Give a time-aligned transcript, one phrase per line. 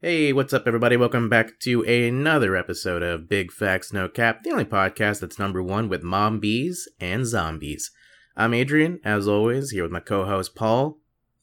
[0.00, 0.96] Hey, what's up, everybody?
[0.96, 5.60] Welcome back to another episode of Big Facts No Cap, the only podcast that's number
[5.60, 7.90] one with mom bees and zombies.
[8.36, 11.00] I'm Adrian, as always, here with my co host Paul.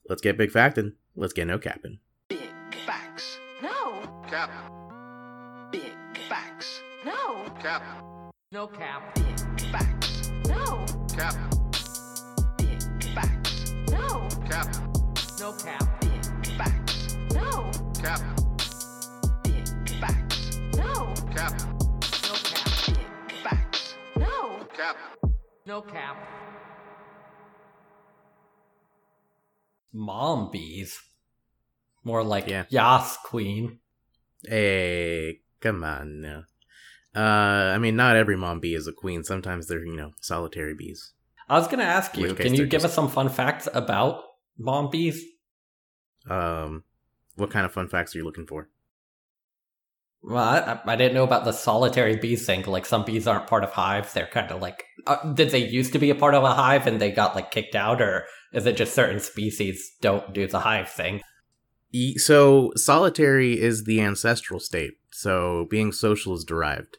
[0.07, 0.93] Let's get big factin'.
[1.17, 1.99] Let's get no capping.
[2.29, 2.47] Big
[2.85, 3.39] facts.
[3.61, 4.09] No.
[4.29, 4.49] Cap.
[5.73, 5.91] Big
[6.29, 6.81] facts.
[7.03, 7.43] No.
[7.61, 7.83] Cap.
[8.53, 9.15] No cap.
[9.15, 10.31] Big facts.
[10.47, 10.85] No.
[11.13, 11.35] Cap.
[12.57, 13.73] Big facts.
[13.91, 14.29] No.
[14.49, 14.73] Cap.
[15.41, 15.99] No cap.
[15.99, 17.17] Big facts.
[17.33, 17.69] No.
[18.01, 18.34] Cap.
[21.35, 21.51] Cap.
[21.61, 22.67] No cap.
[23.43, 23.95] Facts.
[24.17, 24.67] No.
[24.73, 24.97] Cap.
[25.65, 26.17] No cap.
[29.91, 30.99] mom bees.
[32.03, 32.65] More like Yeah.
[32.69, 33.79] Yas Queen.
[34.47, 36.43] Hey, come on now.
[37.15, 39.23] Uh, I mean, not every mom bee is a queen.
[39.23, 41.13] Sometimes they're, you know, solitary bees.
[41.47, 44.21] I was gonna ask you, can you give just- us some fun facts about
[44.57, 45.23] mom bees?
[46.29, 46.83] Um,
[47.35, 48.69] what kind of fun facts are you looking for?
[50.27, 52.63] Well, I, I didn't know about the solitary bees thing.
[52.63, 54.85] Like some bees aren't part of hives; they're kind of like.
[55.05, 57.51] Uh, did they used to be a part of a hive and they got like
[57.51, 61.21] kicked out, or is it just certain species don't do the hive thing?
[62.17, 64.93] So, solitary is the ancestral state.
[65.11, 66.97] So, being social is derived.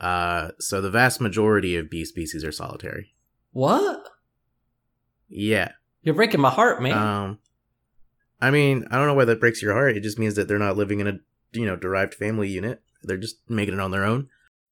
[0.00, 3.14] Uh, so the vast majority of bee species are solitary.
[3.52, 4.08] What?
[5.28, 5.72] Yeah.
[6.02, 6.98] You're breaking my heart, man.
[6.98, 7.38] Um,
[8.40, 9.96] I mean, I don't know why that breaks your heart.
[9.96, 11.18] It just means that they're not living in a,
[11.52, 12.82] you know, derived family unit.
[13.02, 14.28] They're just making it on their own.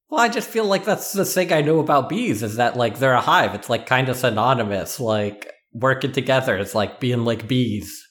[0.08, 2.98] Well, I just feel like that's the thing I know about bees is that like
[2.98, 3.54] they're a hive.
[3.54, 6.56] It's like kind of synonymous, like working together.
[6.56, 8.06] It's like being like bees.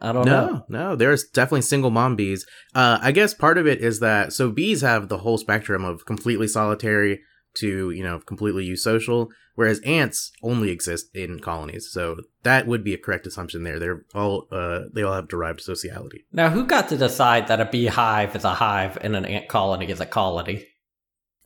[0.00, 0.46] I don't know.
[0.46, 2.46] No, no, there's definitely single mom bees.
[2.74, 6.06] Uh, I guess part of it is that so bees have the whole spectrum of
[6.06, 7.20] completely solitary
[7.54, 11.90] to you know completely eusocial, whereas ants only exist in colonies.
[11.90, 13.78] So that would be a correct assumption there.
[13.78, 16.24] They're all uh, they all have derived sociality.
[16.32, 19.88] Now, who got to decide that a beehive is a hive and an ant colony
[19.88, 20.66] is a colony?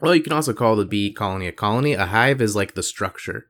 [0.01, 1.95] Well, you can also call the bee colony a colony.
[1.95, 3.47] A hive is like the structure.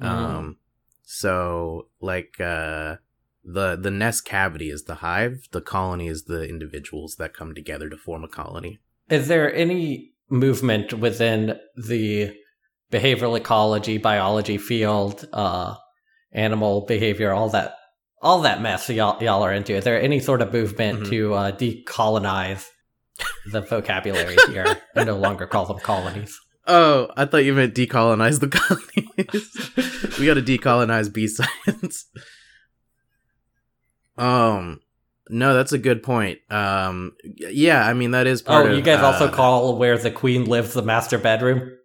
[0.00, 0.06] Mm.
[0.06, 0.56] Um,
[1.02, 2.96] so like uh,
[3.44, 5.48] the the nest cavity is the hive.
[5.52, 8.78] The colony is the individuals that come together to form a colony.
[9.08, 12.34] Is there any movement within the
[12.92, 15.74] behavioral ecology, biology field, uh,
[16.32, 17.74] animal behavior, all that,
[18.22, 19.74] all that mess y'all, y'all are into?
[19.74, 21.08] Is there any sort of movement Mhm.
[21.10, 22.64] to uh, decolonize
[23.52, 26.38] the vocabulary here and no longer call them colonies?
[26.66, 30.16] Oh, I thought you meant decolonize the colonies.
[30.18, 32.06] we got to decolonize bee science.
[34.16, 34.80] um,
[35.30, 36.38] no, that's a good point.
[36.50, 38.76] Um, yeah, I mean that is part Oh, of.
[38.76, 41.76] you guys also uh, call where the queen lives the master bedroom?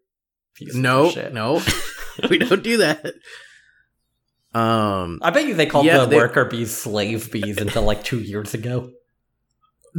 [0.55, 1.61] Piece No, no,
[2.29, 3.13] we don't do that.
[4.53, 8.03] Um, I bet you they called Yeah, the they- worker bees slave bees until like
[8.03, 8.91] two years ago.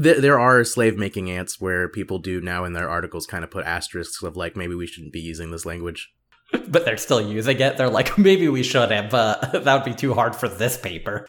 [0.03, 3.51] th- there are slave making ants where people do now in their articles kind of
[3.51, 6.11] put asterisks of like maybe we shouldn't be using this language.
[6.69, 7.77] But they're still using it.
[7.77, 11.27] They're like, maybe we shouldn't, but that would be too hard for this paper.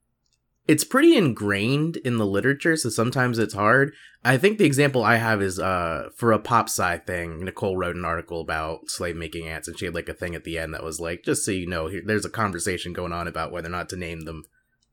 [0.67, 3.93] It's pretty ingrained in the literature, so sometimes it's hard.
[4.23, 7.95] I think the example I have is uh for a pop sci thing, Nicole wrote
[7.95, 10.73] an article about slave making ants, and she had like a thing at the end
[10.73, 13.67] that was like, just so you know, here there's a conversation going on about whether
[13.67, 14.43] or not to name them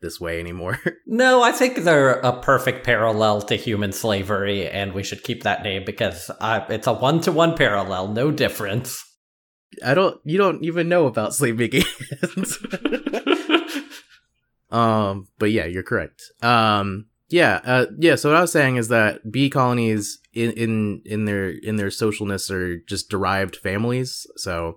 [0.00, 0.78] this way anymore.
[1.06, 5.62] No, I think they're a perfect parallel to human slavery, and we should keep that
[5.62, 9.04] name because uh, it's a one to one parallel, no difference.
[9.84, 11.84] I don't you don't even know about slave making
[12.22, 12.58] ants.
[14.74, 16.22] um but yeah, you're correct.
[16.42, 21.02] Um yeah, uh yeah, so what I was saying is that bee colonies in in
[21.04, 24.26] in their in their socialness are just derived families.
[24.36, 24.76] So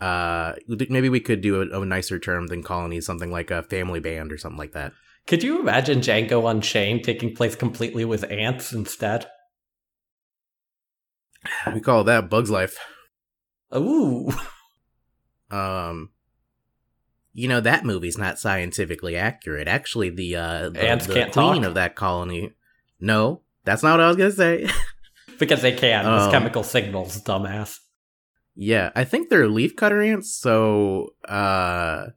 [0.00, 4.00] uh maybe we could do a, a nicer term than colonies, something like a family
[4.00, 4.92] band or something like that.
[5.26, 9.26] Could you imagine Django Unchained taking place completely with ants instead?
[11.74, 12.78] We call that Bugs Life.
[13.74, 14.30] Ooh.
[15.50, 16.11] Um
[17.34, 19.68] you know that movie's not scientifically accurate.
[19.68, 21.64] Actually, the uh the, Ants the can't queen talk?
[21.64, 22.52] of that colony.
[23.00, 24.68] No, that's not what I was gonna say.
[25.38, 26.06] Because they can.
[26.06, 27.78] It's chemical signals, dumbass.
[28.54, 32.08] Yeah, I think they're leaf cutter ants, so uh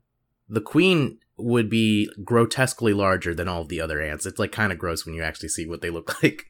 [0.48, 4.28] the queen would be grotesquely larger than all of the other ants.
[4.28, 6.44] It's like kind of gross when you actually see what they look like.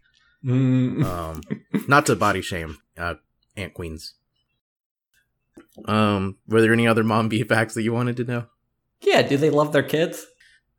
[0.44, 1.06] Mm.
[1.06, 1.42] Um
[1.88, 3.16] not to body shame uh
[3.56, 4.16] ant queens.
[5.86, 8.46] Um were there any other mom bee facts that you wanted to know?
[9.02, 10.26] Yeah, do they love their kids?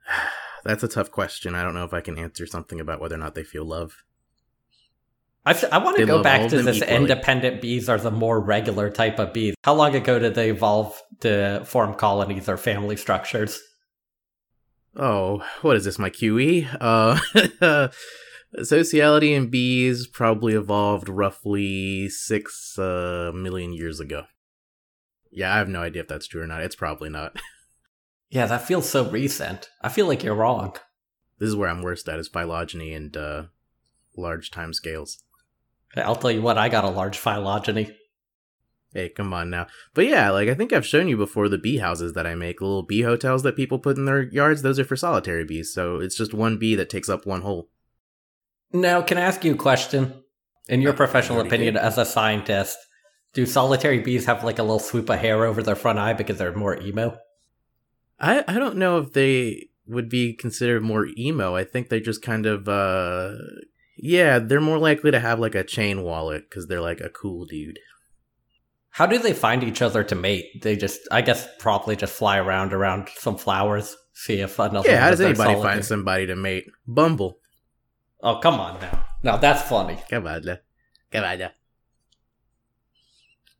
[0.65, 1.55] That's a tough question.
[1.55, 3.93] I don't know if I can answer something about whether or not they feel love.
[5.45, 6.97] I, want They to go back to this equally.
[6.97, 9.55] independent bees are the more regular type of bees.
[9.63, 13.61] How long ago did they evolve to form colonies or family structures?
[14.97, 16.01] Oh, what is this?
[16.01, 16.67] My QE?
[16.81, 17.89] Uh,
[18.65, 24.25] Sociality in bees probably evolved roughly six uh, million years ago.
[25.31, 26.63] Yeah, I have no idea if that's true or not.
[26.63, 27.37] It's probably not.
[28.31, 29.71] Yeah, that feels so recent.
[29.83, 30.77] I feel like you're wrong.
[31.39, 33.45] This is where I'm worst at is phylogeny and uh,
[34.17, 35.23] large time scales.
[35.97, 37.97] I'll tell you what, I got a large phylogeny.
[38.93, 39.67] Hey, come on now.
[39.95, 42.59] But yeah, like I think I've shown you before the bee houses that I make,
[42.59, 45.73] the little bee hotels that people put in their yards, those are for solitary bees.
[45.73, 47.69] So it's just one bee that takes up one hole.
[48.73, 50.23] Now, can I ask you a question?
[50.69, 51.83] In your professional opinion did.
[51.83, 52.79] as a scientist,
[53.35, 56.39] do solitary bees have like a little swoop of hair over their front eye because
[56.39, 57.19] they're more emo?
[58.19, 61.55] I I don't know if they would be considered more emo.
[61.55, 63.35] I think they just kind of uh
[63.99, 67.47] yeah, they're more likely to have like a chain wallet cuz they're like a cool
[67.47, 67.79] dude.
[68.91, 70.63] How do they find each other to mate?
[70.63, 74.89] They just, I guess, probably just fly around around some flowers, see if another.
[74.89, 76.65] yeah, how does anybody solitary- find somebody to mate?
[76.87, 77.39] Bumble.
[78.23, 79.07] Oh, come on now.
[79.23, 79.99] Now that's funny.
[80.09, 80.57] Come on, now.
[81.13, 81.39] come on.
[81.39, 81.51] now.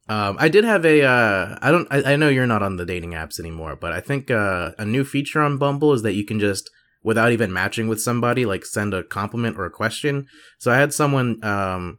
[0.09, 1.03] Um, I did have a.
[1.03, 1.89] Uh, I don't.
[1.91, 4.85] I, I know you're not on the dating apps anymore, but I think uh, a
[4.85, 6.71] new feature on Bumble is that you can just,
[7.03, 10.27] without even matching with somebody, like send a compliment or a question.
[10.59, 11.99] So I had someone um,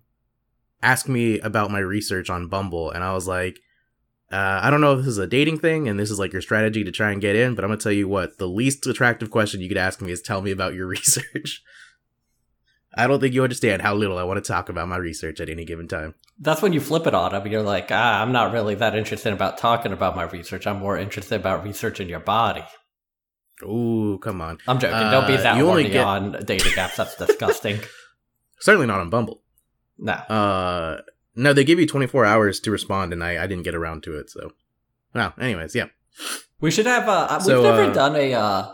[0.81, 3.59] ask me about my research on Bumble, and I was like,
[4.31, 6.41] uh, I don't know if this is a dating thing and this is like your
[6.41, 8.37] strategy to try and get in, but I'm gonna tell you what.
[8.37, 11.61] The least attractive question you could ask me is, "Tell me about your research."
[12.95, 15.49] I don't think you understand how little I want to talk about my research at
[15.49, 16.15] any given time.
[16.39, 17.47] That's when you flip it on them.
[17.47, 20.67] You're like, ah, I'm not really that interested about talking about my research.
[20.67, 22.63] I'm more interested about researching your body.
[23.63, 24.59] Ooh, come on.
[24.67, 24.99] I'm joking.
[25.11, 26.95] Don't be Uh, that you only horny get- on dating apps.
[26.97, 27.79] That's disgusting.
[28.59, 29.41] Certainly not on Bumble.
[29.97, 30.13] no.
[30.13, 31.01] Uh,
[31.35, 34.17] no, they give you 24 hours to respond, and I, I didn't get around to
[34.17, 34.29] it.
[34.31, 34.53] So,
[35.13, 35.85] well, anyways, yeah.
[36.59, 37.07] We should have.
[37.07, 38.33] Uh, we've So, never uh, done a.
[38.33, 38.73] Uh,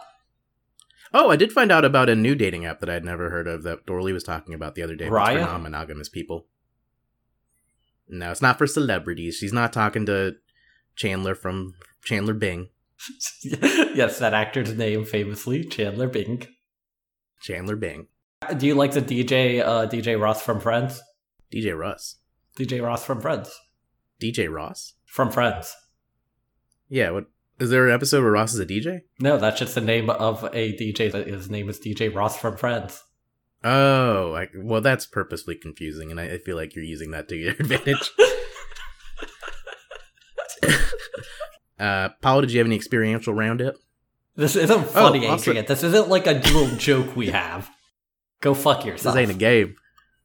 [1.15, 3.62] Oh, I did find out about a new dating app that I'd never heard of
[3.63, 5.06] that Dorley was talking about the other day.
[5.10, 5.33] Raya?
[5.45, 6.48] for non-monogamous people.
[8.07, 9.35] No, it's not for celebrities.
[9.35, 10.35] She's not talking to
[10.95, 11.73] Chandler from
[12.03, 12.69] Chandler Bing.
[13.44, 16.47] yes, that actor's name famously, Chandler Bing.
[17.41, 18.07] Chandler Bing.
[18.57, 21.01] Do you like the DJ uh, DJ Ross from Friends?
[21.51, 22.17] DJ Russ.
[22.57, 23.53] DJ Ross from Friends.
[24.21, 24.94] DJ Ross?
[25.05, 25.75] From Friends.
[26.89, 27.25] Yeah, what
[27.59, 29.01] is there an episode where Ross is a DJ?
[29.19, 31.11] No, that's just the name of a DJ.
[31.27, 33.03] His name is DJ Ross from Friends.
[33.63, 37.36] Oh, I, well, that's purposely confusing, and I, I feel like you're using that to
[37.36, 38.12] your advantage.
[41.80, 43.75] uh, Paul, did you have any experiential roundup?
[44.36, 45.65] This isn't funny, Oh, also- Adrian.
[45.68, 47.69] This isn't like a little joke we have.
[48.42, 49.15] Go fuck yourself.
[49.15, 49.75] This ain't a game.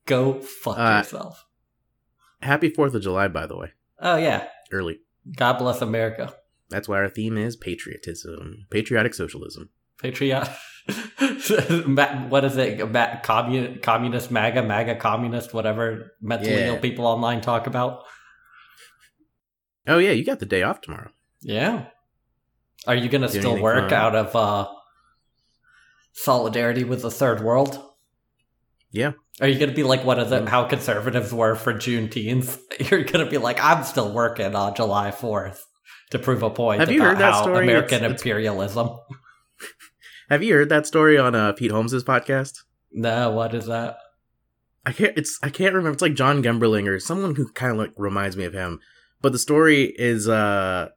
[0.06, 1.44] Go fuck Uh, yourself.
[2.40, 3.72] Happy Fourth of July, by the way.
[4.00, 4.48] Oh yeah.
[4.72, 5.00] Early.
[5.36, 6.34] God bless America.
[6.70, 9.70] That's why our theme is patriotism, patriotic socialism.
[10.00, 10.48] Patriot.
[12.28, 12.90] What is it?
[12.90, 16.66] Ma- commun- communist MAGA, MAGA communist, whatever mentally Yeah.
[16.68, 18.04] ill people online talk about.
[19.86, 21.10] Oh yeah, you got the day off tomorrow.
[21.40, 21.86] Yeah.
[22.86, 24.68] Are you gonna Do still work out of uh,
[26.12, 27.82] solidarity with the third world?
[28.90, 29.12] Yeah.
[29.40, 30.48] Are you gonna be like one of the Mm.
[30.48, 32.58] how conservatives were for Juneteenth?
[32.90, 35.66] You're gonna be like, I'm still working on July Fourth
[36.10, 37.64] to prove a point Have about you heard that how story?
[37.64, 38.90] American It's- it's- imperialism.
[40.28, 42.62] Have you heard that story on uh, Pete Holmes's podcast?
[42.92, 43.98] No, what is that?
[44.84, 45.16] I can't.
[45.16, 45.94] It's I can't remember.
[45.94, 48.80] It's like John Gemberling or someone who kind of like reminds me of him.
[49.20, 50.88] But the story is uh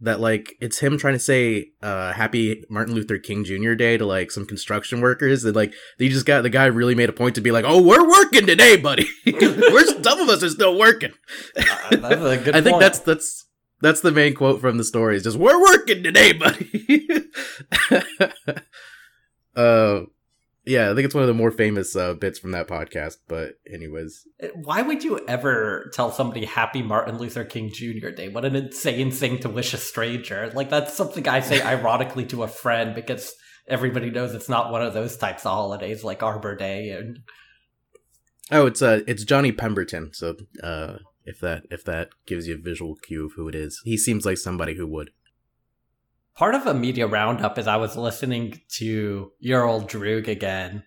[0.00, 3.74] that like it's him trying to say uh happy Martin Luther King Jr.
[3.74, 7.08] Day to like some construction workers and like they just got the guy really made
[7.08, 9.08] a point to be like, oh, we're working today, buddy.
[9.26, 11.12] we're some of us are still working.
[11.56, 12.80] Uh, that's a good I think point.
[12.80, 13.45] that's that's
[13.80, 15.16] that's the main quote from the story.
[15.16, 17.08] Is just we're working today, buddy.
[19.56, 20.00] uh,
[20.66, 23.18] yeah, I think it's one of the more famous uh, bits from that podcast.
[23.28, 28.10] But anyways, Why would you ever tell somebody Happy Martin Luther King Jr.
[28.10, 28.28] Day?
[28.28, 30.50] What an insane thing to wish a stranger.
[30.52, 33.32] Like, that's something I say ironically to a friend because
[33.68, 36.90] everybody knows it's not one of those types of holidays like Arbor Day.
[36.90, 37.20] And
[38.50, 40.10] oh, it's uh, it's Johnny Pemberton.
[40.14, 43.82] So uh, if that if that gives you a visual cue of who it is,
[43.84, 45.10] he seems like somebody who would.
[46.34, 50.84] part of a media roundup is I was listening to Your Old Droog again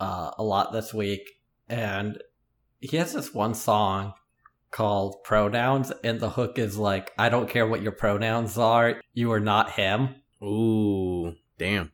[0.00, 1.22] uh, a lot this week,
[1.68, 2.22] and
[2.80, 4.14] he has this one song
[4.70, 9.32] called Pronouns, and the hook is like, I don't care what your pronouns are, you
[9.32, 10.16] are not him.
[10.42, 11.92] Ooh, damn.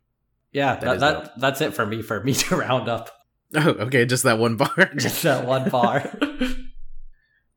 [0.52, 3.10] Yeah, That that, that, that's it for me for media roundup.
[3.54, 4.90] Oh, okay, just that one bar.
[4.96, 6.10] Just that one bar.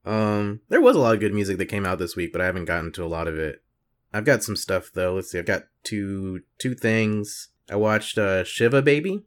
[0.05, 2.45] Um, there was a lot of good music that came out this week, but I
[2.45, 3.62] haven't gotten to a lot of it.
[4.13, 5.15] I've got some stuff though.
[5.15, 5.39] Let's see.
[5.39, 7.50] I've got two two things.
[7.69, 9.24] I watched uh Shiva Baby.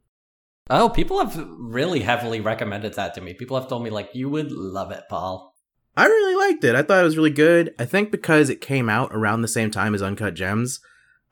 [0.71, 3.35] Oh, people have really heavily recommended that to me.
[3.35, 5.55] People have told me like you would love it, Paul.
[5.97, 6.75] I really liked it.
[6.75, 7.75] I thought it was really good.
[7.79, 10.81] I think because it came out around the same time as Uncut Gems,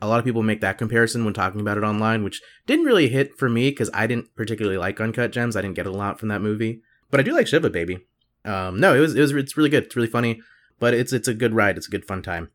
[0.01, 3.09] a lot of people make that comparison when talking about it online, which didn't really
[3.09, 5.55] hit for me because I didn't particularly like Uncut Gems.
[5.55, 8.07] I didn't get a lot from that movie, but I do like Shiva Baby.
[8.47, 9.85] Um, no, it was it was it's really good.
[9.85, 10.41] It's really funny,
[10.79, 11.77] but it's it's a good ride.
[11.77, 12.51] It's a good fun time.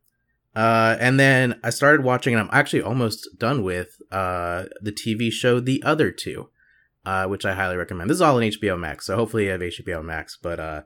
[0.54, 5.30] Uh, and then I started watching, and I'm actually almost done with uh the TV
[5.30, 6.50] show The Other Two,
[7.04, 8.10] uh, which I highly recommend.
[8.10, 10.38] This is all on HBO Max, so hopefully you have HBO Max.
[10.40, 10.82] But uh,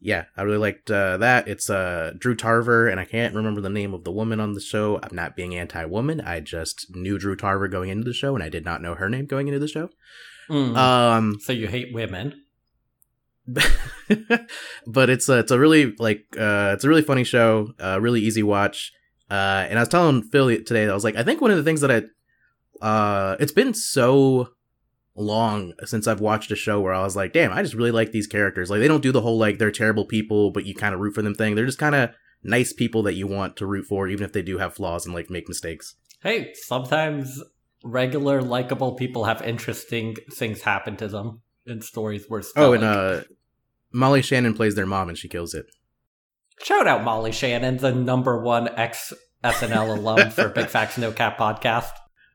[0.00, 1.48] yeah, I really liked uh, that.
[1.48, 4.60] It's uh Drew Tarver, and I can't remember the name of the woman on the
[4.60, 5.00] show.
[5.02, 6.20] I'm not being anti-woman.
[6.20, 9.08] I just knew Drew Tarver going into the show, and I did not know her
[9.08, 9.90] name going into the show.
[10.48, 10.76] Mm.
[10.76, 12.42] Um, so you hate women?
[14.86, 18.20] but it's a it's a really like uh it's a really funny show, uh really
[18.20, 18.92] easy watch.
[19.30, 21.56] Uh and I was telling Phil today that I was like I think one of
[21.56, 22.02] the things that I
[22.84, 24.50] uh it's been so
[25.14, 28.12] long since I've watched a show where I was like, damn, I just really like
[28.12, 28.70] these characters.
[28.70, 31.14] Like they don't do the whole like they're terrible people but you kind of root
[31.14, 31.54] for them thing.
[31.54, 32.10] They're just kind of
[32.42, 35.14] nice people that you want to root for even if they do have flaws and
[35.14, 35.94] like make mistakes.
[36.22, 37.42] Hey, sometimes
[37.82, 43.22] regular likable people have interesting things happen to them in stories worth Oh, and uh
[43.92, 45.66] Molly Shannon plays their mom and she kills it.
[46.62, 49.12] Shout out Molly Shannon, the number one ex
[49.44, 51.90] SNL alum for Big Facts No Cap podcast.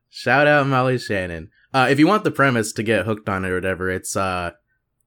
[0.09, 1.49] Shout out Molly Shannon.
[1.73, 4.51] Uh, if you want the premise to get hooked on it or whatever, it's uh,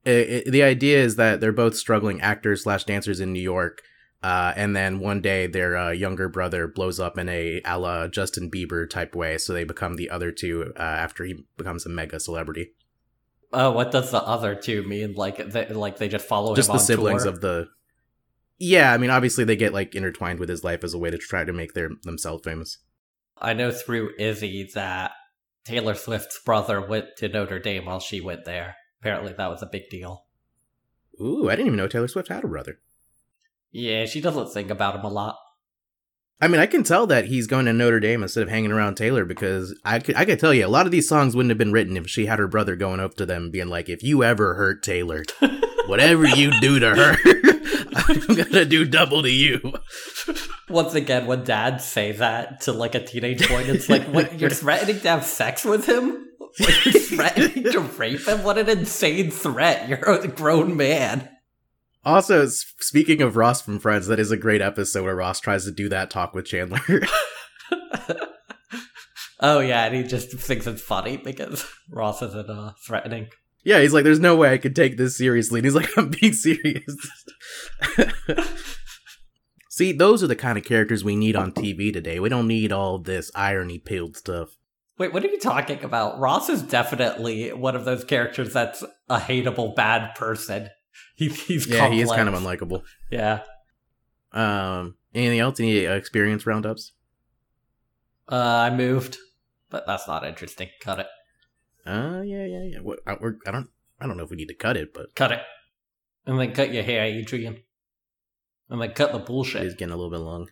[0.05, 0.11] it,
[0.47, 3.81] it- the idea is that they're both struggling actors slash dancers in New York,
[4.23, 8.09] uh, and then one day their uh, younger brother blows up in a a la
[8.09, 11.89] Justin Bieber type way, so they become the other two uh, after he becomes a
[11.89, 12.73] mega celebrity.
[13.53, 15.15] Oh, what does the other two mean?
[15.15, 17.33] Like, they, like they just follow Just the siblings tour?
[17.33, 17.69] of the.
[18.59, 21.19] Yeah, I mean, obviously they get like intertwined with his life as a way to
[21.19, 22.79] try to make their themselves famous.
[23.39, 25.13] I know through Izzy that
[25.65, 28.77] Taylor Swift's brother went to Notre Dame while she went there.
[29.01, 30.25] Apparently, that was a big deal.
[31.21, 32.81] Ooh, I didn't even know Taylor Swift had a brother.
[33.71, 35.37] Yeah, she doesn't think about him a lot.
[36.41, 38.97] I mean, I can tell that he's going to Notre Dame instead of hanging around
[38.97, 41.59] Taylor because I could, I could tell you a lot of these songs wouldn't have
[41.59, 44.23] been written if she had her brother going up to them being like, if you
[44.23, 45.25] ever hurt Taylor,
[45.87, 47.17] whatever you do to her,
[47.97, 49.73] I'm gonna do double to you.
[50.69, 54.51] Once again, when dads say that to like a teenage boy, it's like, what, you're
[54.51, 56.23] threatening to have sex with him?
[56.59, 58.43] You're threatening to rape him?
[58.43, 59.91] What an insane threat.
[59.91, 61.29] You're a grown man.
[62.07, 65.73] Also, speaking of Ross from Friends, that is a great episode where Ross tries to
[65.73, 66.81] do that talk with Chandler.
[69.41, 73.29] Oh, yeah, and he just thinks it's funny because Ross isn't uh, threatening.
[73.65, 75.59] yeah, he's like, there's no way I could take this seriously.
[75.59, 76.97] And he's like, I'm being serious.
[79.69, 82.19] See, those are the kind of characters we need on TV today.
[82.19, 84.57] We don't need all this irony pilled stuff.
[84.97, 86.19] Wait, what are you talking about?
[86.19, 90.71] Ross is definitely one of those characters that's a hateable bad person.
[91.19, 92.83] He, he's Yeah, he is kind of unlikable.
[93.11, 93.41] Yeah.
[94.33, 95.59] Um, anything else?
[95.59, 96.93] Any experience roundups?
[98.31, 98.35] Uh,
[98.71, 99.17] I moved,
[99.71, 100.69] but that's not interesting.
[100.81, 101.07] Cut it.
[101.87, 102.79] Uh, yeah, yeah, yeah.
[102.81, 105.15] What, I, we're, I don't, I don't know if we need to cut it, but
[105.15, 105.41] Cut it.
[106.27, 107.63] And then cut your hair, Adrian.
[108.69, 109.63] And then cut the bullshit.
[109.63, 110.49] it is getting a little bit long.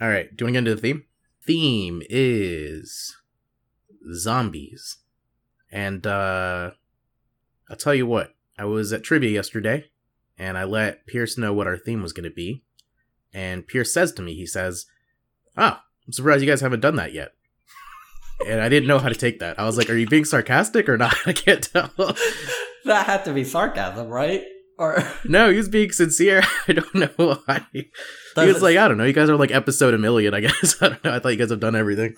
[0.00, 1.04] All right, do you want to get into the theme?
[1.44, 3.16] Theme is
[4.12, 4.98] zombies,
[5.72, 6.72] and uh,
[7.68, 8.35] I'll tell you what.
[8.58, 9.86] I was at trivia yesterday,
[10.38, 12.62] and I let Pierce know what our theme was going to be,
[13.32, 14.86] and Pierce says to me, he says,
[15.56, 17.32] "Oh, I'm surprised you guys haven't done that yet."
[18.46, 19.58] and I didn't know how to take that.
[19.58, 21.90] I was like, "Are you being sarcastic or not?" I can't tell.
[22.84, 24.44] That had to be sarcasm, right?
[24.78, 26.42] Or no, he was being sincere.
[26.68, 27.66] I don't know why.
[27.72, 27.90] He
[28.36, 29.02] was it- like, I don't know.
[29.04, 30.80] You guys are like episode a million, I guess.
[30.80, 31.12] I don't know.
[31.12, 32.14] I thought you guys have done everything.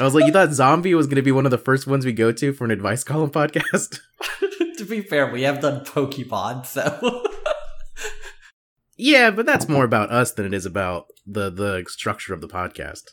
[0.00, 2.06] I was like, you thought zombie was going to be one of the first ones
[2.06, 4.00] we go to for an advice column podcast?
[4.78, 7.22] to be fair, we have done Pokemon, so
[8.96, 12.48] yeah, but that's more about us than it is about the the structure of the
[12.48, 13.10] podcast.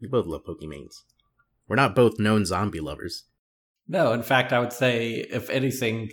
[0.00, 1.02] We both love Pokemons.
[1.66, 3.24] We're not both known zombie lovers.
[3.88, 4.12] no.
[4.12, 6.12] In fact, I would say, if anything,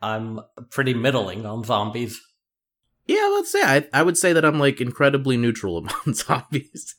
[0.00, 2.18] I'm pretty middling on zombies.
[3.06, 6.94] Yeah, let's say I I would say that I'm like incredibly neutral about zombies.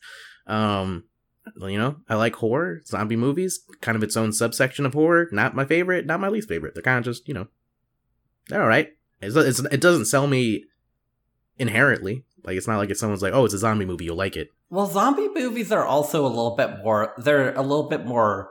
[0.45, 1.05] Um,
[1.57, 5.27] you know, I like horror, zombie movies, kind of its own subsection of horror.
[5.31, 6.73] Not my favorite, not my least favorite.
[6.73, 7.47] They're kind of just you know,
[8.47, 8.89] they're all right.
[9.21, 10.65] It's, it's, it doesn't sell me
[11.57, 12.23] inherently.
[12.43, 14.49] Like it's not like if someone's like, oh, it's a zombie movie, you'll like it.
[14.69, 17.13] Well, zombie movies are also a little bit more.
[17.17, 18.49] They're a little bit more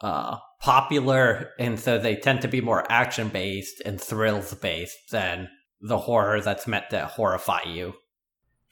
[0.00, 5.48] uh, popular, and so they tend to be more action based and thrills based than
[5.80, 7.94] the horror that's meant to horrify you.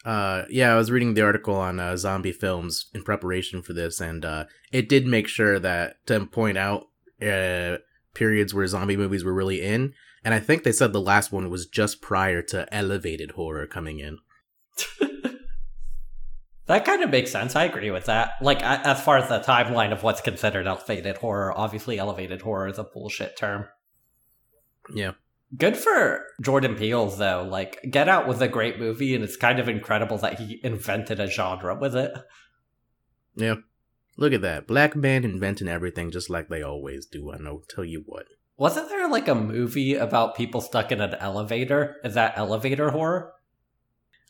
[0.04, 4.00] Uh, yeah, I was reading the article on uh, zombie films in preparation for this,
[4.00, 6.88] and uh, it did make sure that to point out
[7.22, 7.78] uh,
[8.14, 9.92] periods where zombie movies were really in,
[10.24, 13.98] and I think they said the last one was just prior to elevated horror coming
[14.00, 14.18] in.
[16.70, 17.56] That kind of makes sense.
[17.56, 18.34] I agree with that.
[18.40, 22.78] Like, as far as the timeline of what's considered elevated horror, obviously, elevated horror is
[22.78, 23.66] a bullshit term.
[24.94, 25.14] Yeah.
[25.56, 27.42] Good for Jordan Peele, though.
[27.42, 31.18] Like, Get Out was a great movie, and it's kind of incredible that he invented
[31.18, 32.12] a genre with it.
[33.34, 33.56] Yeah.
[34.16, 34.66] Look at that.
[34.66, 37.32] Black man inventing everything just like they always do.
[37.32, 37.62] I know.
[37.68, 38.26] Tell you what.
[38.56, 41.96] Wasn't there like a movie about people stuck in an elevator?
[42.04, 43.32] Is that elevator horror?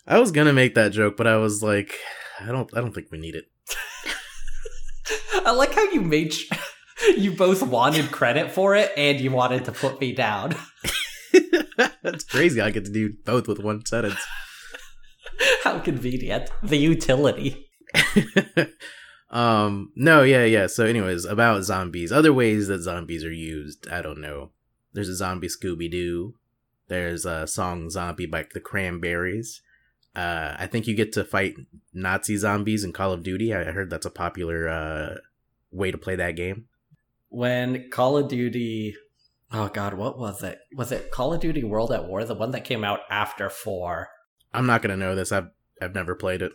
[0.07, 1.99] I was gonna make that joke, but I was like,
[2.39, 2.69] I don't.
[2.75, 3.45] I don't think we need it.
[5.45, 6.33] I like how you made.
[6.33, 6.49] Sh-
[7.17, 10.55] you both wanted credit for it, and you wanted to put me down.
[12.03, 12.61] That's crazy.
[12.61, 14.19] I get to do both with one sentence.
[15.63, 16.49] how convenient.
[16.63, 17.67] The utility.
[19.29, 19.91] um.
[19.95, 20.23] No.
[20.23, 20.45] Yeah.
[20.45, 20.67] Yeah.
[20.67, 22.11] So, anyways, about zombies.
[22.11, 23.87] Other ways that zombies are used.
[23.89, 24.51] I don't know.
[24.93, 26.35] There's a zombie Scooby Doo.
[26.87, 29.61] There's a song "Zombie" by the Cranberries.
[30.13, 31.55] Uh, I think you get to fight
[31.93, 33.53] Nazi zombies in Call of Duty.
[33.53, 35.15] I heard that's a popular uh,
[35.71, 36.65] way to play that game.
[37.29, 38.97] when Call of Duty
[39.53, 40.59] Oh god, what was it?
[40.75, 44.07] Was it Call of Duty World at War, the one that came out after 4?
[44.53, 45.31] I'm not gonna know this.
[45.31, 45.49] I've
[45.81, 46.51] I've never played it.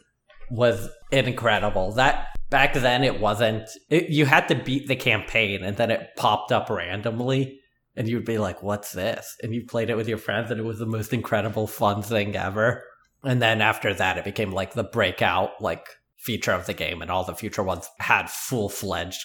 [0.50, 1.92] was incredible.
[1.92, 6.10] That back then it wasn't it, you had to beat the campaign and then it
[6.16, 7.60] popped up randomly
[7.96, 10.64] and you'd be like, "What's this?" And you played it with your friends and it
[10.64, 12.82] was the most incredible fun thing ever.
[13.24, 15.86] And then after that it became like the breakout like
[16.18, 19.22] feature of the game and all the future ones had full-fledged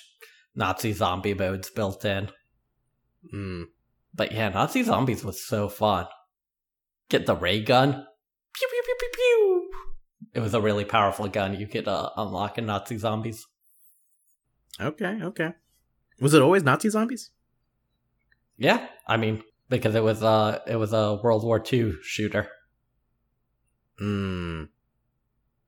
[0.55, 2.29] Nazi zombie modes built in.
[3.33, 3.65] Mm.
[4.13, 6.07] But yeah, Nazi zombies was so fun.
[7.09, 7.91] Get the ray gun.
[8.53, 9.71] Pew pew pew pew pew.
[10.33, 13.45] It was a really powerful gun you could uh, unlock in Nazi zombies.
[14.79, 15.19] Okay.
[15.21, 15.53] Okay.
[16.19, 17.31] Was it always Nazi zombies?
[18.57, 22.47] Yeah, I mean because it was uh it was a World War II shooter.
[23.99, 24.69] Mm.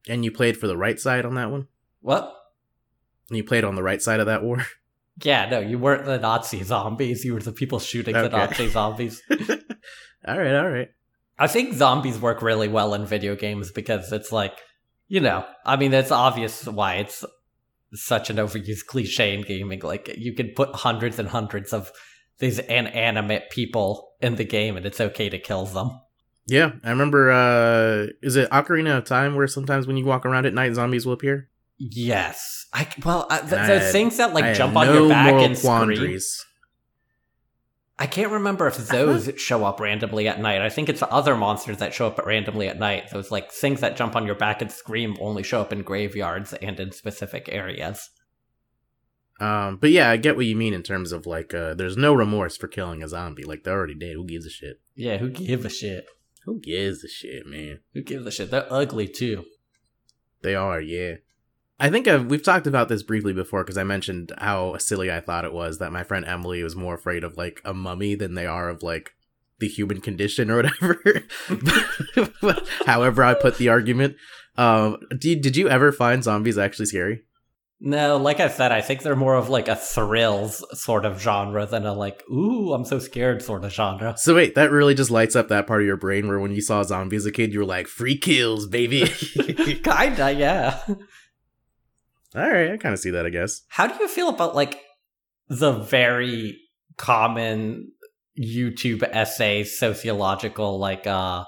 [0.08, 1.68] And you played for the right side on that one.
[2.02, 2.32] What?
[3.30, 4.66] You played on the right side of that war.
[5.22, 7.24] Yeah, no, you weren't the Nazi zombies.
[7.24, 9.22] You were the people shooting the Nazi zombies.
[10.28, 10.56] all right.
[10.56, 10.90] All right.
[11.38, 14.58] I think zombies work really well in video games because it's like,
[15.08, 17.24] you know, I mean, it's obvious why it's
[17.94, 19.82] such an overused cliche in gaming.
[19.82, 21.92] Like, you can put hundreds and hundreds of
[22.40, 26.00] these inanimate people in the game and it's okay to kill them.
[26.46, 27.32] Yeah, I remember.
[27.32, 31.06] uh Is it Ocarina of Time where sometimes when you walk around at night, zombies
[31.06, 31.50] will appear?
[31.92, 32.66] Yes.
[32.72, 35.10] I, well, I, th- I the had- things that like had jump on no your
[35.10, 36.20] back moral and scream.
[38.00, 40.62] I can't remember if those show up randomly at night.
[40.62, 43.10] I think it's the other monsters that show up randomly at night.
[43.12, 46.54] Those like things that jump on your back and scream only show up in graveyards
[46.54, 48.10] and in specific areas.
[49.40, 52.14] Um, but yeah, I get what you mean in terms of like, uh there's no
[52.14, 53.44] remorse for killing a zombie.
[53.44, 54.14] Like they're already dead.
[54.16, 54.80] Who gives a shit?
[54.96, 56.06] Yeah, who gives a shit?
[56.46, 57.80] Who gives a shit, man?
[57.94, 58.52] Who gives a shit?
[58.52, 59.46] They're ugly too.
[60.42, 61.16] They are, yeah.
[61.80, 65.20] I think I've, we've talked about this briefly before because I mentioned how silly I
[65.20, 68.36] thought it was that my friend Emily was more afraid of like a mummy than
[68.36, 69.14] they are of like
[69.60, 71.24] the human condition or whatever.
[72.42, 74.16] But However, I put the argument.
[74.56, 77.24] Um, did did you ever find zombies actually scary?
[77.86, 81.66] No, like I said, I think they're more of like a thrills sort of genre
[81.66, 84.16] than a like, ooh, I'm so scared sort of genre.
[84.16, 86.62] So wait, that really just lights up that part of your brain where when you
[86.62, 89.06] saw zombies as a kid, you were like, "Free kills, baby."
[89.84, 90.80] Kinda, yeah.
[92.36, 93.26] All right, I kind of see that.
[93.26, 93.62] I guess.
[93.70, 94.80] How do you feel about like
[95.50, 96.60] the very
[96.98, 97.92] common
[98.40, 101.44] YouTube essay sociological like uh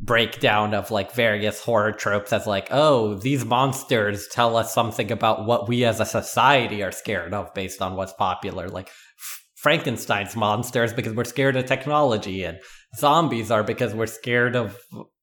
[0.00, 5.44] breakdown of like various horror tropes as like, oh, these monsters tell us something about
[5.44, 8.68] what we as a society are scared of based on what's popular.
[8.68, 8.90] Like
[9.56, 12.58] Frankenstein's monsters because we're scared of technology and
[12.96, 14.78] zombies are because we're scared of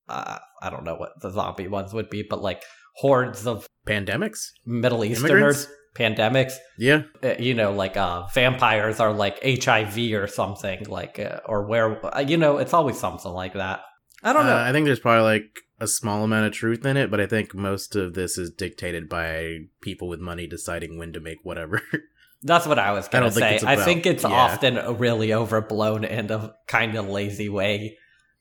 [0.09, 2.61] uh, I don't know what the zombie ones would be, but like
[2.95, 4.51] hordes of Pandemics.
[4.65, 5.23] Middle Immigrants?
[5.23, 7.03] Easterners, pandemics, Yeah.
[7.23, 12.03] uh, you know, like uh, vampires are like HIV or something, like uh, or where
[12.15, 13.81] uh, you know, it's always something like that.
[14.23, 14.57] I don't know.
[14.57, 17.27] Uh, I think there's probably like a small amount of truth in it, but I
[17.27, 21.81] think most of this is dictated by people with money deciding when to make whatever.
[22.43, 23.67] That's what I was gonna think say.
[23.67, 24.29] I think it's yeah.
[24.29, 27.97] often a really overblown and a kind of lazy way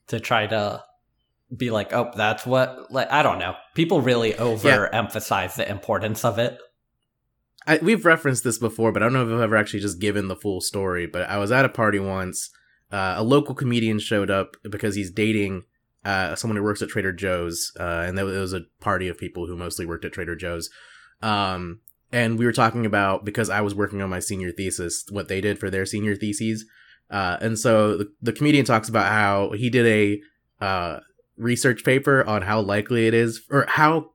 [0.09, 0.83] to try to
[1.55, 2.91] be like, oh, that's what.
[2.91, 3.55] Like, I don't know.
[3.75, 6.59] People really overemphasize the importance of it.
[7.67, 10.29] I, we've referenced this before, but I don't know if I've ever actually just given
[10.29, 11.07] the full story.
[11.07, 12.51] But I was at a party once.
[12.93, 15.65] Uh, a local comedian showed up because he's dating
[16.05, 19.47] uh, someone who works at Trader Joe's, uh, and there was a party of people
[19.47, 20.69] who mostly worked at Trader Joe's.
[21.23, 21.81] Um,
[22.13, 25.41] and we were talking about because I was working on my senior thesis, what they
[25.41, 26.67] did for their senior theses.
[27.11, 31.01] Uh, and so the, the comedian talks about how he did a uh,
[31.37, 34.11] research paper on how likely it is or how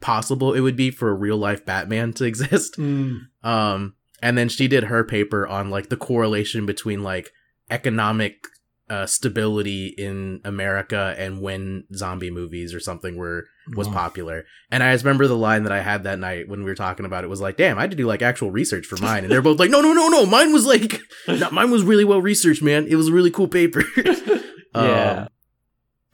[0.00, 2.78] possible it would be for a real life Batman to exist.
[2.78, 7.30] Um, and then she did her paper on like the correlation between like
[7.70, 8.36] economic
[8.88, 13.94] uh, stability in America and when zombie movies or something were was Mm.
[13.94, 14.44] popular.
[14.70, 17.04] And I just remember the line that I had that night when we were talking
[17.04, 19.32] about it was like, "Damn, I had to do like actual research for mine." And
[19.32, 22.22] they're both like, "No, no, no, no, mine was like, no, mine was really well
[22.22, 22.86] researched, man.
[22.86, 23.82] It was a really cool paper."
[24.74, 25.10] Yeah.
[25.22, 25.28] Um,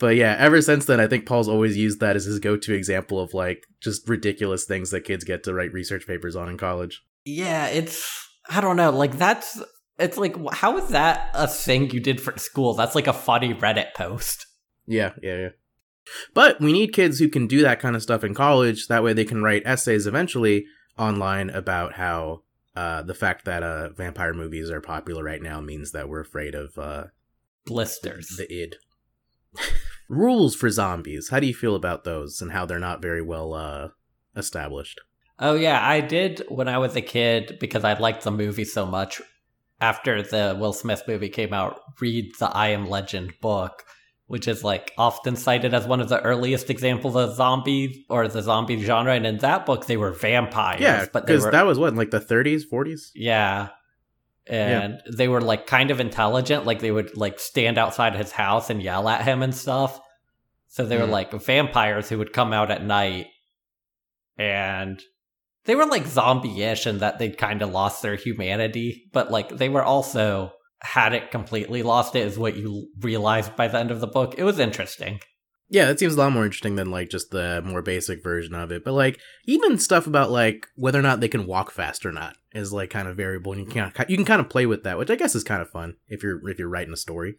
[0.02, 3.20] but yeah, ever since then, I think Paul's always used that as his go-to example
[3.20, 7.04] of like just ridiculous things that kids get to write research papers on in college.
[7.24, 9.62] Yeah, it's I don't know, like that's
[10.00, 12.74] it's like how is that a thing you did for school?
[12.74, 14.44] That's like a funny Reddit post.
[14.88, 15.48] Yeah, yeah, yeah.
[16.34, 18.88] But we need kids who can do that kind of stuff in college.
[18.88, 20.66] That way they can write essays eventually
[20.98, 22.42] online about how
[22.74, 26.56] uh, the fact that uh, vampire movies are popular right now means that we're afraid
[26.56, 27.04] of uh,
[27.66, 28.30] Blisters.
[28.36, 28.78] the id.
[30.12, 31.30] Rules for zombies.
[31.30, 33.88] How do you feel about those and how they're not very well uh,
[34.36, 35.00] established?
[35.38, 38.84] Oh yeah, I did when I was a kid because I liked the movie so
[38.84, 39.22] much.
[39.80, 43.84] After the Will Smith movie came out, read the I Am Legend book,
[44.26, 48.42] which is like often cited as one of the earliest examples of zombies or the
[48.42, 49.14] zombie genre.
[49.14, 50.82] And in that book, they were vampires.
[50.82, 53.12] yeah, but because were that was what like the 30s, 40s.
[53.14, 53.70] Yeah.
[54.46, 56.66] And they were like kind of intelligent.
[56.66, 60.00] Like they would like stand outside his house and yell at him and stuff.
[60.68, 61.10] So they were Mhm.
[61.10, 63.26] like vampires who would come out at night
[64.38, 65.00] and
[65.64, 69.04] they were like zombie ish and that they'd kind of lost their humanity.
[69.12, 73.68] But like they were also had it completely lost it, is what you realized by
[73.68, 74.34] the end of the book.
[74.36, 75.20] It was interesting.
[75.72, 78.70] Yeah, that seems a lot more interesting than like just the more basic version of
[78.70, 78.84] it.
[78.84, 82.36] But like even stuff about like whether or not they can walk fast or not
[82.52, 84.98] is like kind of variable, and you can you can kind of play with that,
[84.98, 87.36] which I guess is kind of fun if you're if you're writing a story.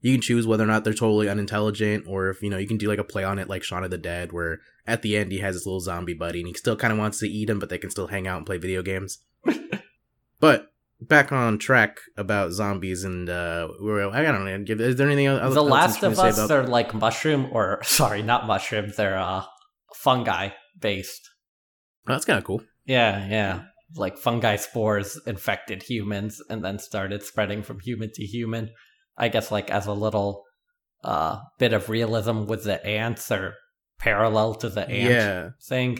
[0.00, 2.76] You can choose whether or not they're totally unintelligent, or if you know you can
[2.76, 5.30] do like a play on it, like Shaun of the Dead, where at the end
[5.30, 7.60] he has his little zombie buddy, and he still kind of wants to eat him,
[7.60, 9.20] but they can still hang out and play video games.
[10.40, 13.68] but back on track about zombies and uh,
[14.12, 14.62] I don't know.
[14.64, 15.54] give- Is there anything else?
[15.54, 19.44] the else Last of Us about- are like mushroom or sorry, not mushrooms, they're uh
[19.94, 21.28] fungi based.
[22.08, 22.62] Oh, that's kind of cool.
[22.84, 23.62] Yeah, yeah.
[23.94, 28.70] Like fungi spores infected humans and then started spreading from human to human.
[29.18, 30.44] I guess like as a little
[31.04, 33.54] uh bit of realism with the ants or
[33.98, 35.48] parallel to the ant Yeah.
[35.68, 35.98] thing.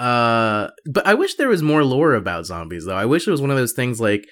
[0.00, 2.96] Uh, but I wish there was more lore about zombies, though.
[2.96, 4.26] I wish it was one of those things like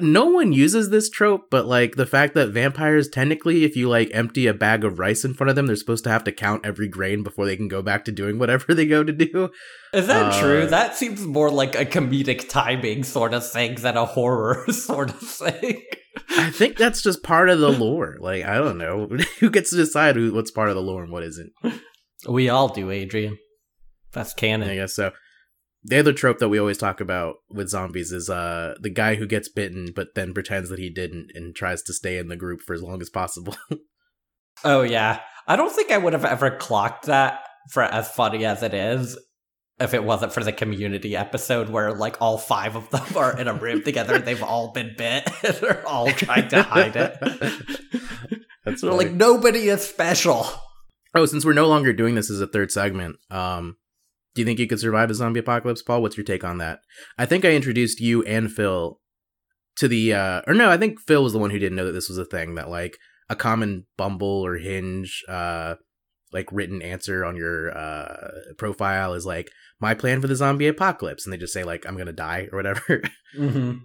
[0.00, 4.10] no one uses this trope, but like the fact that vampires technically, if you like
[4.12, 6.64] empty a bag of rice in front of them, they're supposed to have to count
[6.64, 9.50] every grain before they can go back to doing whatever they go to do.
[9.92, 10.66] Is that Uh, true?
[10.66, 15.20] That seems more like a comedic timing sort of thing than a horror sort of
[15.20, 15.82] thing.
[16.36, 18.16] I think that's just part of the lore.
[18.20, 19.08] Like I don't know
[19.40, 21.52] who gets to decide who, what's part of the lore and what isn't.
[22.28, 23.38] We all do, Adrian.
[24.12, 24.68] That's canon.
[24.68, 25.12] I guess so.
[25.84, 29.26] The other trope that we always talk about with zombies is uh the guy who
[29.26, 32.60] gets bitten but then pretends that he didn't and tries to stay in the group
[32.60, 33.56] for as long as possible.
[34.64, 35.20] Oh yeah.
[35.48, 39.18] I don't think I would have ever clocked that for as funny as it is
[39.80, 43.48] if it wasn't for the community episode where like all five of them are in
[43.48, 47.16] a room together and they've all been bit and they're all trying to hide it.
[48.64, 48.96] That's They're funny.
[49.06, 50.46] like nobody is special.
[51.14, 53.76] oh, since we're no longer doing this as a third segment, um,
[54.34, 56.02] do you think you could survive a zombie apocalypse, Paul?
[56.02, 56.80] What's your take on that?
[57.18, 58.98] I think I introduced you and Phil
[59.76, 61.92] to the, uh, or no, I think Phil was the one who didn't know that
[61.92, 62.54] this was a thing.
[62.54, 62.96] That like
[63.28, 65.76] a common Bumble or Hinge, uh,
[66.32, 71.26] like written answer on your uh profile is like my plan for the zombie apocalypse,
[71.26, 73.02] and they just say like I'm gonna die or whatever.
[73.34, 73.78] Mm-hmm.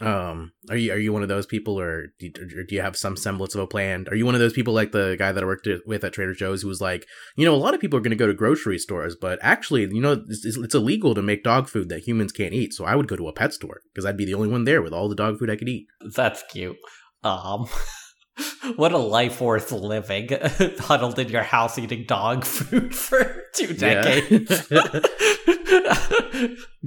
[0.00, 2.80] Um, are you are you one of those people, or do you, or do you
[2.80, 4.06] have some semblance of a plan?
[4.10, 6.34] Are you one of those people like the guy that I worked with at Trader
[6.34, 8.34] Joe's who was like, you know, a lot of people are going to go to
[8.34, 12.30] grocery stores, but actually, you know, it's, it's illegal to make dog food that humans
[12.32, 12.72] can't eat.
[12.72, 14.80] So I would go to a pet store because I'd be the only one there
[14.82, 15.86] with all the dog food I could eat.
[16.14, 16.76] That's cute.
[17.24, 17.66] Um
[18.76, 20.28] what a life worth living.
[20.78, 24.02] Huddled in your house eating dog food for two Yeah.
[24.02, 24.68] decades.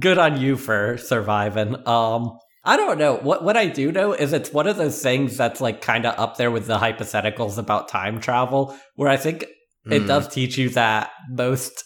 [0.00, 1.76] Good on you for surviving.
[1.86, 3.16] Um I don't know.
[3.16, 6.18] What what I do know is it's one of those things that's like kind of
[6.18, 9.44] up there with the hypotheticals about time travel, where I think
[9.90, 10.06] it Hmm.
[10.06, 11.84] does teach you that most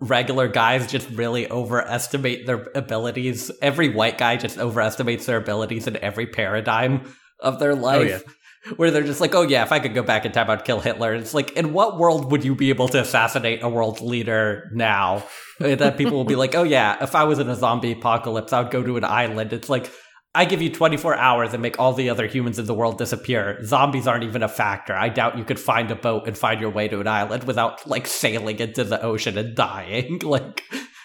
[0.00, 3.50] regular guys just really overestimate their abilities.
[3.62, 8.08] Every white guy just overestimates their abilities in every paradigm of their life.
[8.08, 8.32] yeah.
[8.76, 10.80] Where they're just like, oh yeah, if I could go back in time, I'd kill
[10.80, 11.14] Hitler.
[11.14, 15.24] It's like, in what world would you be able to assassinate a world leader now?
[15.60, 18.52] Eh, that people will be like, oh yeah, if I was in a zombie apocalypse,
[18.52, 19.52] I would go to an island.
[19.52, 19.90] It's like,
[20.34, 23.58] I give you 24 hours and make all the other humans in the world disappear.
[23.64, 24.94] Zombies aren't even a factor.
[24.94, 27.86] I doubt you could find a boat and find your way to an island without
[27.88, 30.18] like sailing into the ocean and dying.
[30.22, 30.62] like,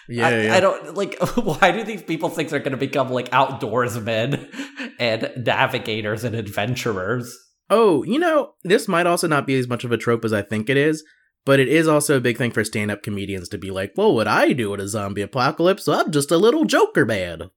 [0.08, 0.54] Yeah, I, yeah.
[0.54, 1.18] I don't like.
[1.36, 4.48] Why do these people think they're going to become like outdoorsmen
[4.98, 7.36] and navigators and adventurers?
[7.70, 10.42] Oh, you know, this might also not be as much of a trope as I
[10.42, 11.02] think it is,
[11.44, 14.08] but it is also a big thing for stand up comedians to be like, well,
[14.08, 15.88] what would I do in a zombie apocalypse?
[15.88, 17.50] I'm just a little Joker man.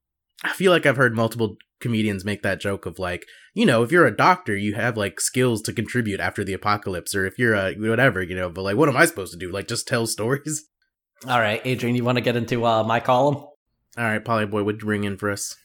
[0.44, 3.92] I feel like I've heard multiple comedians make that joke of like, you know, if
[3.92, 7.56] you're a doctor, you have like skills to contribute after the apocalypse, or if you're
[7.56, 9.52] a whatever, you know, but like, what am I supposed to do?
[9.52, 10.66] Like, just tell stories?
[11.28, 13.36] All right, Adrian, you want to get into uh, my column?
[13.36, 13.54] All
[13.98, 15.56] right, Polyboy, what'd you bring in for us?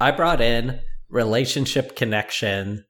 [0.00, 2.84] I brought in relationship connection,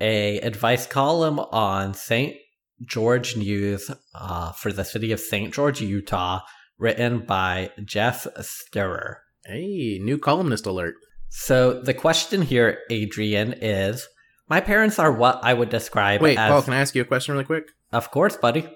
[0.00, 2.36] a advice column on St.
[2.84, 5.52] George News uh, for the city of St.
[5.52, 6.40] George, Utah,
[6.78, 9.18] written by Geoff Steurer.
[9.44, 10.94] Hey, new columnist alert.
[11.28, 14.06] So the question here, Adrian, is
[14.48, 17.06] my parents are what I would describe Wait, as Paul, can I ask you a
[17.06, 17.70] question really quick?
[17.92, 18.68] Of course, buddy.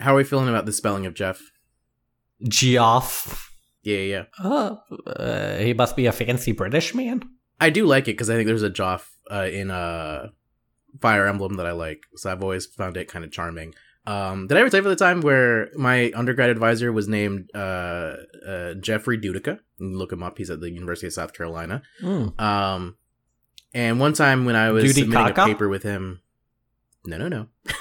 [0.00, 1.40] How are we feeling about the spelling of Jeff?
[2.48, 3.52] Geoff.
[3.82, 4.24] Yeah, yeah.
[4.42, 7.22] Uh, uh, he must be a fancy British man.
[7.60, 10.32] I do like it because I think there's a Joff uh, in a
[11.00, 13.74] Fire Emblem that I like, so I've always found it kind of charming.
[14.06, 17.50] Um, did I ever tell you about the time where my undergrad advisor was named
[17.54, 19.60] uh, uh, Jeffrey Dudica?
[19.78, 20.36] Look him up.
[20.36, 21.82] He's at the University of South Carolina.
[22.02, 22.38] Mm.
[22.38, 22.96] Um,
[23.72, 25.42] and one time when I was Duty submitting Kaka?
[25.42, 26.20] a paper with him,
[27.06, 27.46] no, no, no.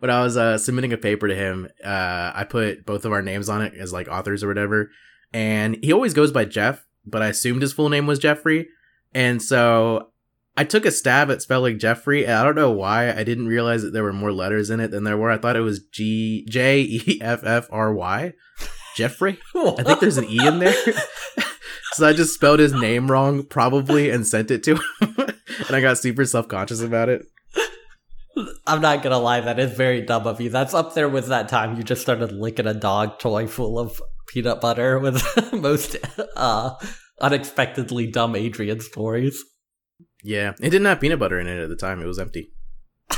[0.00, 3.22] when I was uh, submitting a paper to him, uh, I put both of our
[3.22, 4.90] names on it as like authors or whatever.
[5.32, 8.68] And he always goes by Jeff, but I assumed his full name was Jeffrey.
[9.14, 10.10] And so
[10.56, 13.82] I took a stab at spelling Jeffrey, and I don't know why I didn't realize
[13.82, 15.30] that there were more letters in it than there were.
[15.30, 18.32] I thought it was G J E F F R Y.
[18.96, 19.38] Jeffrey?
[19.54, 20.74] I think there's an E in there.
[21.92, 24.82] so I just spelled his name wrong, probably, and sent it to him.
[25.18, 27.22] and I got super self conscious about it.
[28.66, 30.50] I'm not gonna lie, that is very dumb of you.
[30.50, 34.00] That's up there with that time you just started licking a dog toy full of
[34.28, 35.96] peanut butter with most
[36.36, 36.74] uh,
[37.20, 39.42] unexpectedly dumb Adrian stories.
[40.22, 42.00] Yeah, it didn't have peanut butter in it at the time.
[42.00, 42.52] It was empty.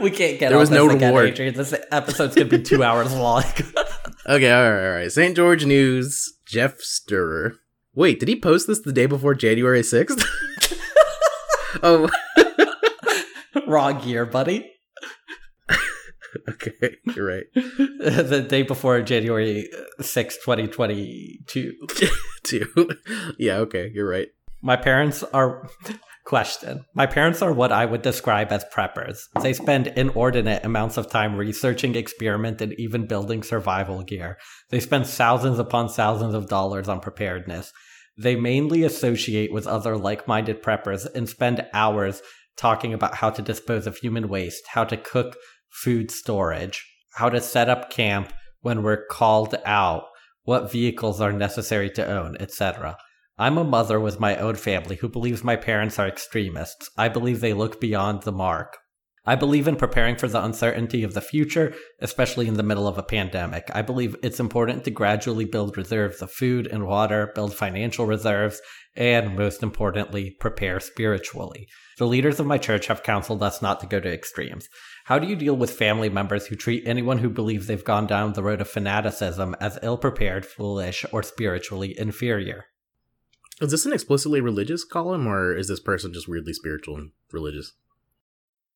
[0.00, 1.28] we can't get There was no again, reward.
[1.30, 1.54] Adrian.
[1.54, 3.44] This episode's gonna be two hours long.
[4.26, 5.12] Okay, all right, all right.
[5.12, 5.34] St.
[5.36, 7.56] George News, Geoff Steurer.
[7.94, 10.24] Wait, did he post this the day before January 6th?
[11.82, 12.08] oh,
[13.66, 14.70] Wrong year, buddy.
[16.48, 17.44] okay, you're right.
[17.54, 19.68] the day before January
[20.00, 21.72] 6, 2022.
[22.44, 22.90] Two.
[23.38, 24.28] yeah, okay, you're right.
[24.62, 25.68] My parents are.
[26.24, 26.84] Question.
[26.94, 29.22] My parents are what I would describe as preppers.
[29.42, 34.38] They spend inordinate amounts of time researching, experimenting, and even building survival gear.
[34.70, 37.72] They spend thousands upon thousands of dollars on preparedness.
[38.16, 42.22] They mainly associate with other like minded preppers and spend hours
[42.56, 45.36] talking about how to dispose of human waste, how to cook
[45.72, 50.04] food storage, how to set up camp when we're called out,
[50.44, 52.96] what vehicles are necessary to own, etc.
[53.38, 56.90] I'm a mother with my own family who believes my parents are extremists.
[56.96, 58.78] I believe they look beyond the mark.
[59.24, 62.98] I believe in preparing for the uncertainty of the future, especially in the middle of
[62.98, 63.70] a pandemic.
[63.72, 68.60] I believe it's important to gradually build reserves of food and water, build financial reserves,
[68.96, 71.68] and most importantly, prepare spiritually.
[71.98, 74.68] The leaders of my church have counseled us not to go to extremes.
[75.04, 78.32] How do you deal with family members who treat anyone who believes they've gone down
[78.32, 82.66] the road of fanaticism as ill prepared, foolish, or spiritually inferior?
[83.60, 87.72] Is this an explicitly religious column, or is this person just weirdly spiritual and religious?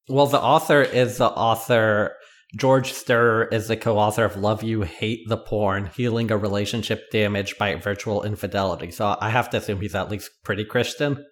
[0.08, 2.16] Well, the author is the author.
[2.56, 7.10] George Steurer is the co author of Love You, Hate the Porn Healing a Relationship
[7.10, 8.90] Damaged by Virtual Infidelity.
[8.92, 11.24] So I have to assume he's at least pretty Christian.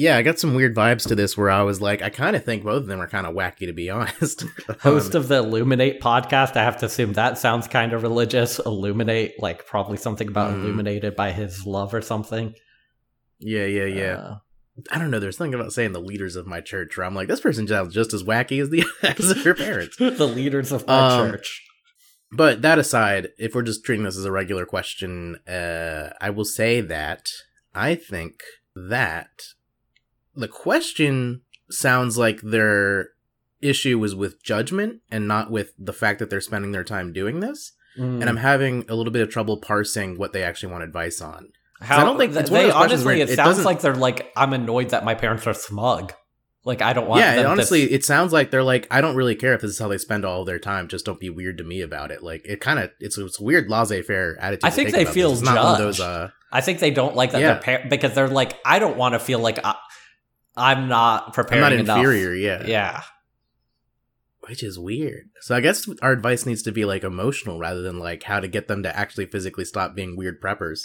[0.00, 2.44] Yeah, I got some weird vibes to this where I was like, I kind of
[2.44, 4.44] think both of them are kind of wacky, to be honest.
[4.80, 6.56] Host Um, of the Illuminate podcast.
[6.56, 8.60] I have to assume that sounds kind of religious.
[8.60, 10.62] Illuminate, like probably something about Mhm.
[10.62, 12.54] illuminated by his love or something.
[13.40, 14.14] yeah, yeah, yeah.
[14.14, 14.34] Uh,
[14.92, 15.18] I don't know.
[15.18, 17.92] There's something about saying the leaders of my church where I'm like, this person sounds
[17.92, 19.96] just as wacky as the as their parents.
[19.98, 21.64] the leaders of my Um, church.
[22.30, 26.44] But that aside, if we're just treating this as a regular question, uh, I will
[26.44, 27.26] say that
[27.74, 28.42] I think
[28.76, 29.30] that
[30.38, 33.08] the question sounds like their
[33.60, 37.40] issue was with judgment and not with the fact that they're spending their time doing
[37.40, 37.72] this.
[37.98, 38.20] Mm.
[38.20, 41.48] And I'm having a little bit of trouble parsing what they actually want advice on.
[41.80, 43.20] How, I don't think- it's they honestly.
[43.20, 46.12] It, it sounds like they're like, I'm annoyed that my parents are smug.
[46.64, 47.20] Like I don't want.
[47.20, 49.70] yeah, them to- honestly, it sounds like they're like, I don't really care if this
[49.72, 50.86] is how they spend all their time.
[50.88, 52.22] Just don't be weird to me about it.
[52.22, 54.64] Like it kind of, it's it's a weird laissez-faire attitude.
[54.64, 55.40] I think they feel this.
[55.42, 55.98] Not one of judged.
[55.98, 56.00] those.
[56.00, 57.54] Uh, I think they don't like that Yeah.
[57.54, 59.76] their par- because they're like, I don't want to feel like I,
[60.58, 61.62] I'm not prepared.
[61.62, 61.98] I'm not enough.
[61.98, 62.34] inferior.
[62.34, 63.02] Yeah, Yeah.
[64.48, 65.28] which is weird.
[65.40, 68.48] So I guess our advice needs to be like emotional rather than like how to
[68.48, 70.80] get them to actually physically stop being weird preppers.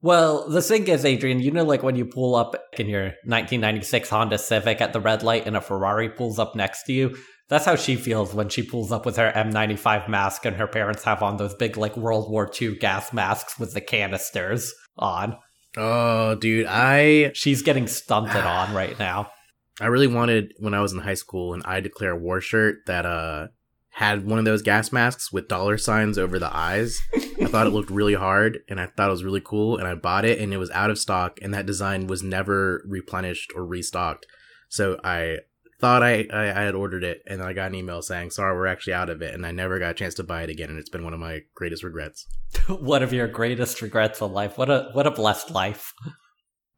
[0.00, 4.08] Well, the thing is, Adrian, you know, like when you pull up in your 1996
[4.10, 7.16] Honda Civic at the red light and a Ferrari pulls up next to you.
[7.48, 11.04] That's how she feels when she pulls up with her M95 mask and her parents
[11.04, 15.36] have on those big, like, World War II gas masks with the canisters on.
[15.76, 19.30] Oh, dude, I She's getting stunted on right now.
[19.80, 23.06] I really wanted when I was in high school an I declare war shirt that
[23.06, 23.48] uh
[23.92, 26.98] had one of those gas masks with dollar signs over the eyes.
[27.14, 29.94] I thought it looked really hard and I thought it was really cool and I
[29.94, 33.66] bought it and it was out of stock and that design was never replenished or
[33.66, 34.26] restocked.
[34.70, 35.38] So I
[35.82, 38.68] thought I, I, I had ordered it and I got an email saying, sorry, we're
[38.68, 39.34] actually out of it.
[39.34, 40.70] And I never got a chance to buy it again.
[40.70, 42.26] And it's been one of my greatest regrets.
[42.68, 44.56] One of your greatest regrets of life.
[44.56, 45.92] What a what a blessed life.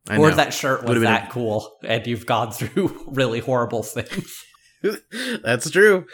[0.09, 0.37] I or know.
[0.37, 4.45] that shirt was that cool and you've gone through really horrible things.
[5.43, 6.07] That's true.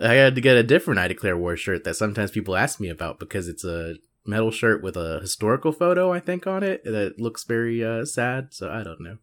[0.00, 2.88] I had to get a different I Declare War shirt that sometimes people ask me
[2.88, 7.18] about because it's a metal shirt with a historical photo, I think, on it that
[7.18, 8.54] looks very uh, sad.
[8.54, 9.18] So I don't know.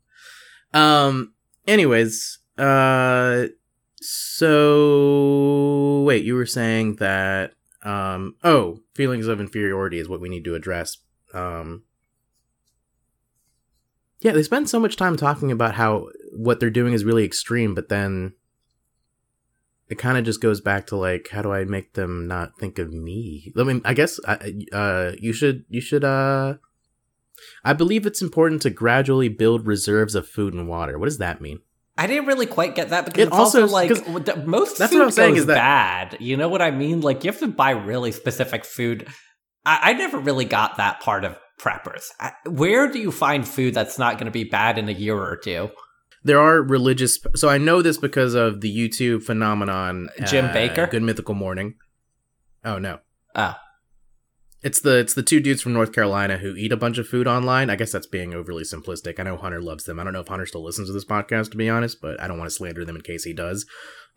[0.80, 1.34] Um.
[1.66, 3.48] Anyways, uh,
[4.02, 8.36] so wait, you were saying that um.
[8.44, 10.98] Oh, feelings of inferiority is what we need to address.
[11.34, 11.84] Um.
[14.20, 17.76] Yeah, they spend so much time talking about how what they're doing is really extreme,
[17.76, 18.34] but then
[19.90, 22.78] it kind of just goes back to like, how do I make them not think
[22.80, 23.54] of me?
[23.58, 26.56] I mean, I guess I- uh, you should you should uh,
[27.64, 30.98] I believe it's important to gradually build reserves of food and water.
[30.98, 31.60] What does that mean?
[31.98, 34.36] I didn't really quite get that because It it's also, also- like 'cause w- the-
[34.46, 35.56] most that's food what I'm saying is that-
[36.12, 36.18] bad.
[36.22, 37.02] You know what I mean?
[37.02, 39.08] Like you have to buy really specific food.
[39.66, 42.04] I, I never really got that part of preppers.
[42.20, 45.18] I, where do you find food that's not going to be bad in a year
[45.18, 45.72] or two?
[46.24, 47.20] There are religious.
[47.36, 50.10] So I know this because of the YouTube phenomenon.
[50.28, 50.90] Jim uh, Bakker?
[50.92, 51.76] Good Mythical Morning.
[52.64, 53.00] Oh no.
[53.34, 53.56] Oh.
[54.64, 57.28] It's the it's the two dudes from North Carolina who eat a bunch of food
[57.28, 57.70] online.
[57.70, 59.20] I guess that's being overly simplistic.
[59.20, 60.00] I know Hunter loves them.
[60.00, 62.28] I don't know if Hunter still listens to this podcast to be honest, but I
[62.28, 63.66] don't want to slander them in case he does.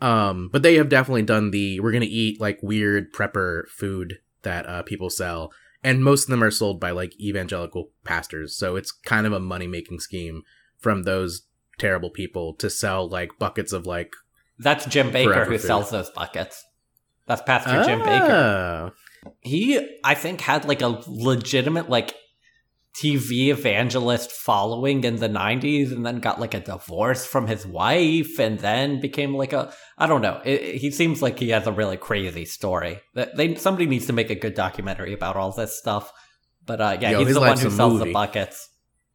[0.01, 4.67] Um, but they have definitely done the we're gonna eat like weird prepper food that
[4.67, 5.53] uh, people sell,
[5.85, 8.57] and most of them are sold by like evangelical pastors.
[8.57, 10.43] So it's kind of a money making scheme
[10.79, 11.43] from those
[11.79, 14.15] terrible people to sell like buckets of like
[14.59, 15.67] That's Jim Bakker who food.
[15.67, 16.65] sells those buckets.
[17.27, 18.93] That's Pastor Jim Bakker.
[19.41, 22.15] He, I think, had like a legitimate like
[23.01, 28.39] TV evangelist following in the 90s and then got like a divorce from his wife
[28.41, 30.41] and then became like a I don't know.
[30.45, 33.01] It, it- he seems like he has a really crazy story.
[33.15, 36.13] That they somebody needs to make a good documentary about all this stuff.
[36.67, 38.07] But uh yeah, Yo, he's the one who sells movie.
[38.07, 38.69] the buckets.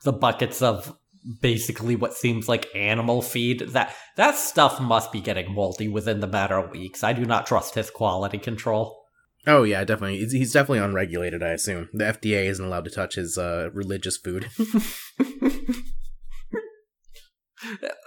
[0.04, 0.96] The buckets of
[1.42, 3.60] basically what seems like animal feed.
[3.72, 7.04] That that stuff must be getting moldy within the matter of weeks.
[7.04, 9.02] I do not trust his quality control.
[9.48, 10.20] Oh yeah, definitely.
[10.20, 11.44] He's, he's definitely unregulated.
[11.44, 14.50] I assume the FDA isn't allowed to touch his uh, religious food.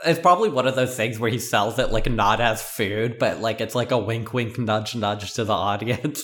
[0.04, 3.40] It's probably one of those things where he sells it like not as food, but
[3.40, 6.22] like it's like a wink, wink, nudge, nudge to the audience.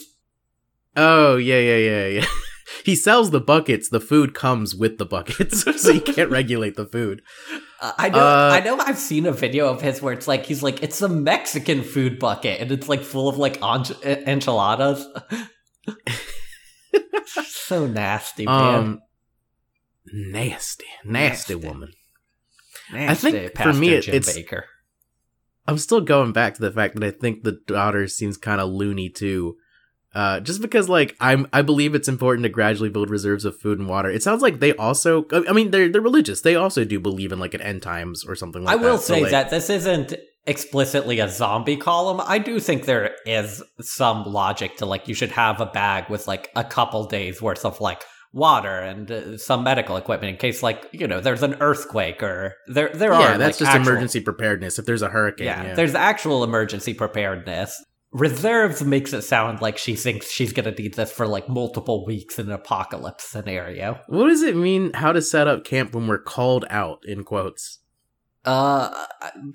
[0.97, 2.27] oh yeah, yeah, yeah, yeah.
[2.85, 3.89] he sells the buckets.
[3.89, 7.23] The food comes with the buckets, so you can't regulate the food.
[7.81, 8.79] Uh, I know, Uh, I know.
[8.79, 12.19] I've seen a video of his where it's like he's like it's a Mexican food
[12.19, 15.07] bucket, and it's like full of like ench- enchiladas.
[17.47, 18.75] so nasty, man.
[18.75, 19.01] Um,
[20.13, 21.69] nasty, nasty, Nasty.
[21.69, 21.93] woman.
[22.93, 24.63] nasty, think for me it- it's- Bakker.
[25.67, 28.69] I'm still going back to the fact that I think the daughter seems kind of
[28.69, 29.57] loony too.
[30.15, 33.79] Uh, just because like I'm, I believe it's important to gradually build reserves of food
[33.81, 34.09] and water.
[34.11, 36.41] It sounds like they also, I mean, they're they're religious.
[36.43, 38.87] They also do believe in like an end times or something like I that.
[38.87, 40.15] I will So, say like- that this isn't
[40.47, 42.21] explicitly a zombie column.
[42.25, 46.29] I do think there is some logic to like you should have a bag with
[46.29, 48.03] like a couple days worth of like
[48.33, 52.55] water and uh, some medical equipment in case like you know there's an earthquake or
[52.69, 53.21] there there are.
[53.21, 54.79] yeah, are that's like, just actual- emergency preparedness.
[54.79, 57.83] If there's a hurricane, Yeah, yeah, there's actual emergency preparedness.
[58.15, 62.39] Reserves makes it sound like she thinks she's gonna need this for like multiple weeks
[62.39, 64.01] in an apocalypse scenario.
[64.07, 64.93] What does it mean?
[64.95, 67.01] How to set up camp when we're called out?
[67.05, 67.81] In quotes.
[68.45, 69.07] Uh,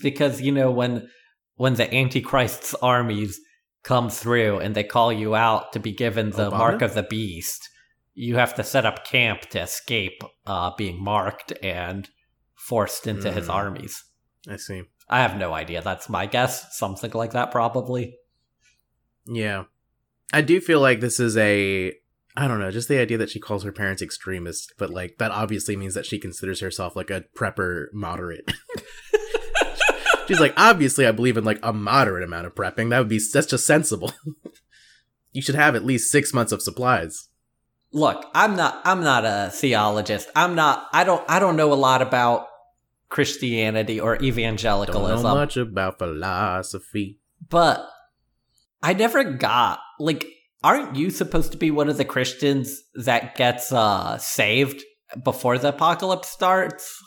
[0.02, 1.08] because you know when
[1.56, 3.40] when the Antichrist's armies
[3.84, 6.58] come through and they call you out to be given the Obama?
[6.58, 7.70] mark of the beast,
[8.14, 12.10] you have to set up camp to escape uh, being marked and
[12.56, 13.54] forced into his Mm.
[13.54, 14.04] armies.
[14.50, 14.84] I see.
[15.10, 15.82] I have no idea.
[15.82, 16.78] That's my guess.
[16.78, 18.18] Something like that, probably.
[19.30, 19.66] Yeah.
[20.34, 21.94] I do feel like this is a
[22.36, 25.32] I don't know, just the idea that she calls her parents extremists, but like that
[25.32, 28.50] obviously means that she considers herself like a prepper moderate.
[30.28, 32.90] She's like, obviously I believe in like a moderate amount of prepping.
[32.90, 34.14] That would be that's just sensible.
[35.32, 37.30] you should have at least six months of supplies.
[37.92, 38.82] Look, I'm not.
[38.86, 40.30] I'm not a theologist.
[40.36, 40.88] I'm not.
[40.94, 41.28] I don't.
[41.28, 42.48] I don't know a lot about
[43.10, 45.24] Christianity or evangelicalism.
[45.24, 47.18] Don't know much about philosophy.
[47.50, 47.90] but
[48.82, 50.28] I never got like
[50.64, 54.84] aren't you supposed to be one of the Christians that gets uh saved
[55.24, 57.02] before the apocalypse starts?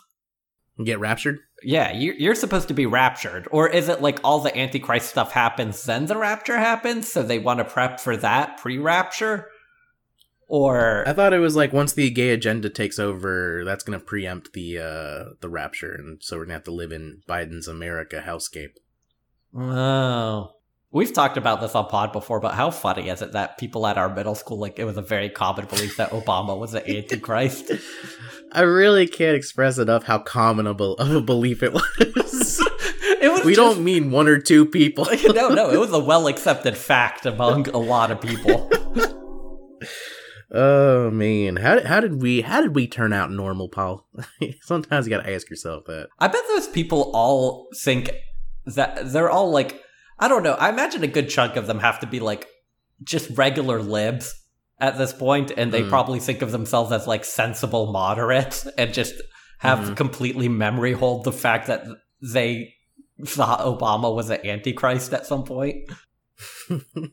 [0.85, 1.39] Get raptured?
[1.63, 3.47] Yeah, you you're supposed to be raptured.
[3.51, 7.39] Or is it like all the antichrist stuff happens then the rapture happens so they
[7.39, 9.49] want to prep for that pre-rapture?
[10.49, 14.53] Or I thought it was like once the gay agenda takes over, that's gonna preempt
[14.53, 18.75] the uh the rapture, and so we're gonna have to live in Biden's America housecape.
[19.57, 20.51] Oh.
[20.95, 23.97] We've talked about this on pod before, but how funny is it that people at
[23.97, 27.71] our middle school like it was a very common belief that Obama was an antichrist?
[28.53, 31.85] I really can't express enough how common of a, of a belief it was.
[33.23, 35.07] it was we just- don't mean one or two people.
[35.35, 38.71] no, no, it was a well accepted fact among a lot of people.
[40.51, 44.07] oh man, how did, how did we how did we turn out normal, Paul?
[44.61, 46.09] Sometimes you gotta ask yourself that.
[46.19, 48.11] I bet those people all think
[48.67, 49.82] that they're all like,
[50.23, 50.53] I don't know.
[50.55, 52.47] I imagine a good chunk of them have to be like
[53.03, 54.33] just regular libs
[54.79, 55.89] at this point, and they Mm.
[55.89, 59.15] probably think of themselves as like sensible moderates and just
[59.59, 59.97] have Mhm.
[59.97, 61.85] completely memory hold the fact that
[62.21, 62.75] they
[63.27, 65.91] thought Obama was an antichrist at some point.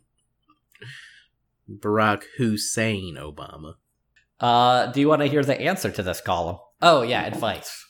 [1.70, 3.74] Barack Hussein Obama.
[4.40, 6.58] Uh, do you want to hear the answer to this column?
[6.82, 7.86] Oh yeah, advice.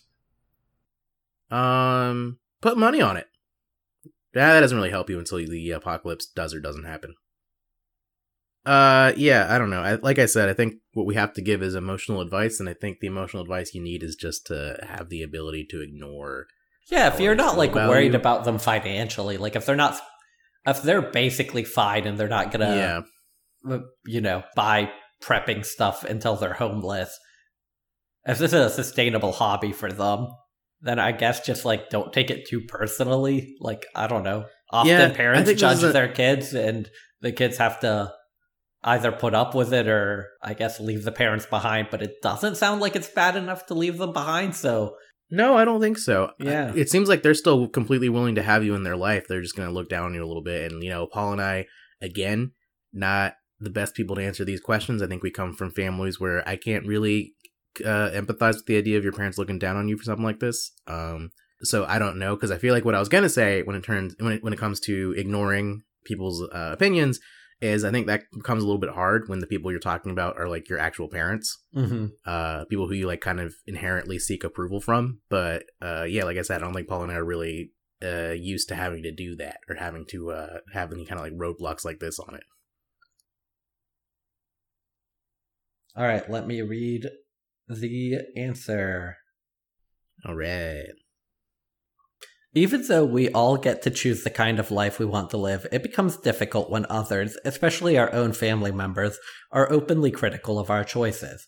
[1.51, 3.27] Um, put money on it.
[4.35, 7.15] Yeah, that doesn't really help you until the apocalypse does or doesn't happen.
[8.65, 9.81] Uh, yeah, I don't know.
[9.81, 12.69] I, like I said, I think what we have to give is emotional advice, and
[12.69, 16.45] I think the emotional advice you need is just to have the ability to ignore.
[16.91, 19.99] Yeah, if you're not like about worried about them financially, like if they're not,
[20.67, 22.75] if they're basically fine and they're not gonna,
[23.65, 24.91] yeah, uh, you know, buy
[25.23, 27.17] prepping stuff until they're homeless.
[28.25, 30.27] If this is a sustainable hobby for them,
[30.81, 33.55] then I guess just like don't take it too personally.
[33.59, 34.45] Like I don't know.
[34.71, 36.89] Often Yeah, parents judge a- their kids, and
[37.21, 38.13] the kids have to
[38.83, 41.87] either put up with it or I guess leave the parents behind.
[41.91, 44.55] But it doesn't sound like it's bad enough to leave them behind.
[44.55, 44.95] So
[45.31, 46.31] no, I don't think so.
[46.39, 46.73] Yeah.
[46.75, 49.25] it seems like they're still completely willing to have you in their life.
[49.27, 51.41] They're just gonna look down on you a little bit, and you know, Paul and
[51.41, 51.65] I,
[52.01, 52.51] again,
[52.93, 55.01] not the best people to answer these questions.
[55.01, 57.33] I think we come from families where I can't really
[57.81, 60.39] uh, empathize with the idea of your parents looking down on you for something like
[60.39, 60.71] this.
[60.87, 63.75] Um, so I don't know because I feel like what I was gonna say when
[63.75, 67.19] it turns when it when it comes to ignoring people's uh, opinions
[67.61, 70.37] is I think that becomes a little bit hard when the people you're talking about
[70.37, 72.11] are like your actual parents mhm.
[72.25, 76.37] uh people who you like kind of inherently seek approval from but uh yeah like
[76.37, 79.11] i said i don't think paul and i are really uh used to having to
[79.11, 82.33] do that or having to uh have any kind of like roadblocks like this on
[82.33, 82.43] it
[85.95, 86.29] all right.
[86.29, 87.09] Let me read
[87.69, 89.17] the answer.
[90.25, 90.87] all right
[92.53, 95.67] Even though we all get to choose the kind of life we want to live,
[95.71, 99.19] it becomes difficult when others, especially our own family members,
[99.51, 101.47] are openly critical of our choices.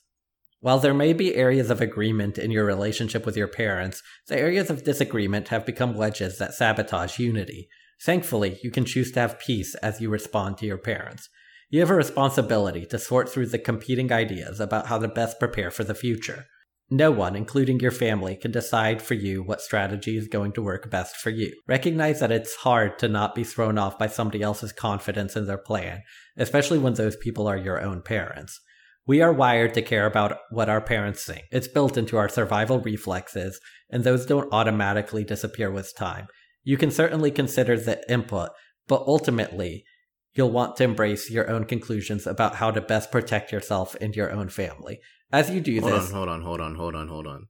[0.59, 4.69] While there may be areas of agreement in your relationship with your parents, the areas
[4.69, 7.67] of disagreement have become wedges that sabotage unity.
[8.05, 11.29] Thankfully, you can choose to have peace as you respond to your parents.
[11.71, 15.71] You have a responsibility to sort through the competing ideas about how to best prepare
[15.71, 16.47] for the future.
[16.89, 20.91] No one, including your family, can decide for you what strategy is going to work
[20.91, 21.55] best for you.
[21.69, 25.57] Recognize that it's hard to not be thrown off by somebody else's confidence in their
[25.57, 26.01] plan,
[26.35, 28.59] especially when those people are your own parents.
[29.07, 31.45] We are wired to care about what our parents think.
[31.53, 36.27] It's built into our survival reflexes, and those don't automatically disappear with time.
[36.65, 38.49] You can certainly consider the input,
[38.89, 39.85] but ultimately,
[40.33, 44.31] you'll want to embrace your own conclusions about how to best protect yourself and your
[44.31, 44.99] own family.
[45.31, 47.47] As you do hold this, on hold on hold on hold on hold on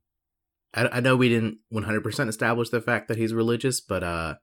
[0.74, 4.36] I, I know we didn't 100% establish the fact that he's religious but uh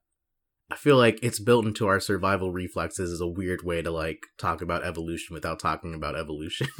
[0.70, 4.18] i feel like it's built into our survival reflexes is a weird way to like
[4.38, 6.66] talk about evolution without talking about evolution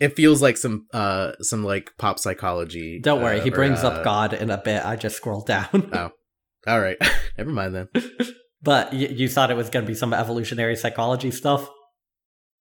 [0.00, 3.82] it feels like some uh some like pop psychology Don't worry, uh, he or, brings
[3.82, 4.84] uh, up God in a bit.
[4.84, 5.90] I just scrolled down.
[5.92, 6.10] Oh.
[6.66, 6.96] all right
[7.38, 7.88] never mind then
[8.66, 11.70] but y- you thought it was going to be some evolutionary psychology stuff?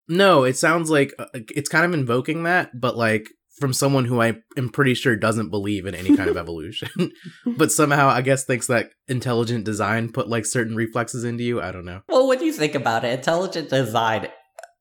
[0.07, 4.21] No, it sounds like uh, it's kind of invoking that, but like from someone who
[4.21, 6.91] I am pretty sure doesn't believe in any kind of evolution,
[7.57, 11.63] but somehow I guess thinks that intelligent design put like certain reflexes into you.
[11.63, 12.03] I don't know.
[12.09, 14.29] Well, when you think about it, intelligent design.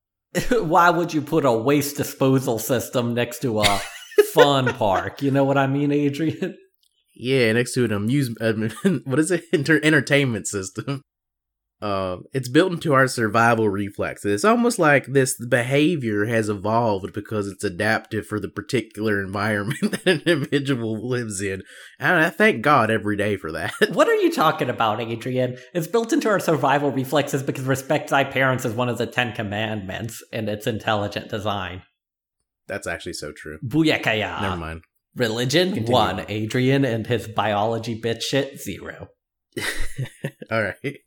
[0.52, 3.82] Why would you put a waste disposal system next to a
[4.34, 5.22] fun park?
[5.22, 6.58] You know what I mean, Adrian?
[7.16, 9.44] Yeah, next to an amusement, what is it?
[9.54, 11.04] Inter- entertainment system.
[11.84, 14.32] Uh, it's built into our survival reflexes.
[14.32, 20.08] It's almost like this behavior has evolved because it's adaptive for the particular environment that
[20.08, 21.62] an individual lives in.
[22.00, 23.74] And I thank God every day for that.
[23.94, 25.58] What are you talking about, Adrian?
[25.74, 29.34] It's built into our survival reflexes because respect thy parents is one of the Ten
[29.34, 31.82] Commandments and it's intelligent design.
[32.68, 33.60] That's actually so true.
[33.62, 34.42] Booyakaya.
[34.42, 34.84] Never mind.
[35.18, 36.26] Religion, Continue one.
[36.30, 39.10] Adrian and his biology bitch shit, zero.
[40.50, 40.98] All right.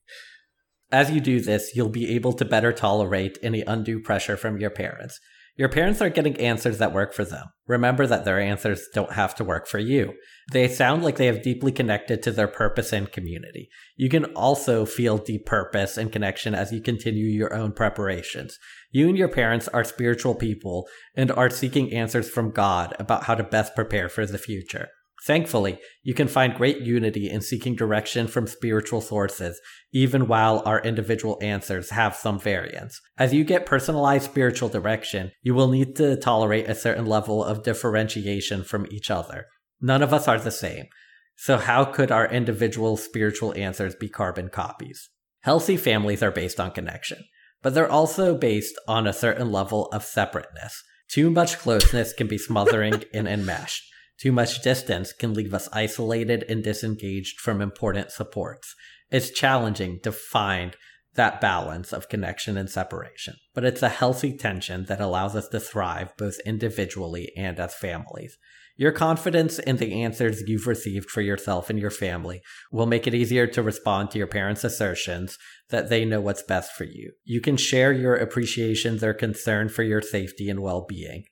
[0.96, 4.70] As you do this, you'll be able to better tolerate any undue pressure from your
[4.70, 5.20] parents.
[5.54, 7.48] Your parents are getting answers that work for them.
[7.66, 10.14] Remember that their answers don't have to work for you.
[10.52, 13.68] They sound like they have deeply connected to their purpose and community.
[13.94, 18.58] You can also feel deep purpose and connection as you continue your own preparations.
[18.90, 23.34] You and your parents are spiritual people and are seeking answers from God about how
[23.34, 24.88] to best prepare for the future.
[25.26, 29.60] Thankfully, you can find great unity in seeking direction from spiritual sources,
[29.92, 33.00] even while our individual answers have some variance.
[33.18, 37.64] As you get personalized spiritual direction, you will need to tolerate a certain level of
[37.64, 39.46] differentiation from each other.
[39.80, 40.86] None of us are the same.
[41.34, 45.10] So how could our individual spiritual answers be carbon copies?
[45.40, 47.24] Healthy families are based on connection,
[47.62, 50.84] but they're also based on a certain level of separateness.
[51.10, 53.82] Too much closeness can be smothering and enmeshed.
[54.18, 58.74] Too much distance can leave us isolated and disengaged from important supports.
[59.10, 60.76] It's challenging to find
[61.14, 65.60] that balance of connection and separation, but it's a healthy tension that allows us to
[65.60, 68.38] thrive both individually and as families.
[68.78, 73.14] Your confidence in the answers you've received for yourself and your family will make it
[73.14, 75.38] easier to respond to your parents' assertions
[75.70, 77.12] that they know what's best for you.
[77.24, 81.24] You can share your appreciations or concern for your safety and well being.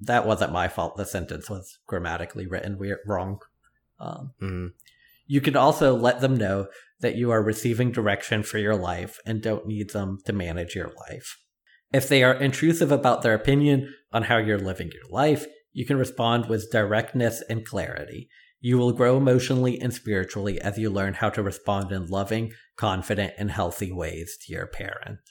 [0.00, 0.96] That wasn't my fault.
[0.96, 3.40] The sentence was grammatically written weird, wrong.
[3.98, 4.72] Um, Mhm.
[5.26, 6.68] you can also let them know
[7.00, 10.92] that you are receiving direction for your life and don't need them to manage your
[11.08, 11.36] life.
[11.92, 15.96] If they are intrusive about their opinion on how you're living your life, you can
[15.96, 18.28] respond with directness and clarity.
[18.60, 23.34] You will grow emotionally and spiritually as you learn how to respond in loving, confident,
[23.38, 25.22] and healthy ways to your parents.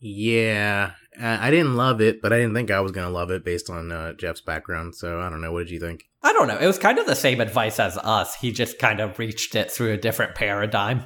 [0.00, 3.68] Yeah, I didn't love it, but I didn't think I was gonna love it based
[3.68, 4.94] on uh, Geoff's background.
[4.94, 5.52] So I don't know.
[5.52, 6.04] What did you think?
[6.22, 6.58] I don't know.
[6.58, 8.34] It was kind of the same advice as us.
[8.34, 11.04] He just kind of reached it through a different paradigm.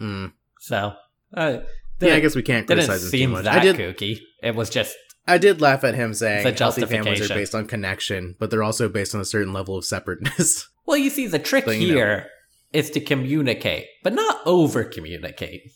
[0.00, 0.32] Mm.
[0.60, 0.94] So,
[1.34, 1.58] uh,
[2.00, 3.44] Yeah, I guess we can't criticize him too much.
[3.44, 3.76] that I did.
[3.76, 4.20] kooky.
[4.42, 4.96] It was just
[5.28, 8.88] I did laugh at him saying healthy families are based on connection, but they're also
[8.88, 10.68] based on a certain level of separateness.
[10.86, 11.94] Well, you see, the trick you know.
[11.96, 12.28] here
[12.72, 15.72] is to communicate, but not over communicate.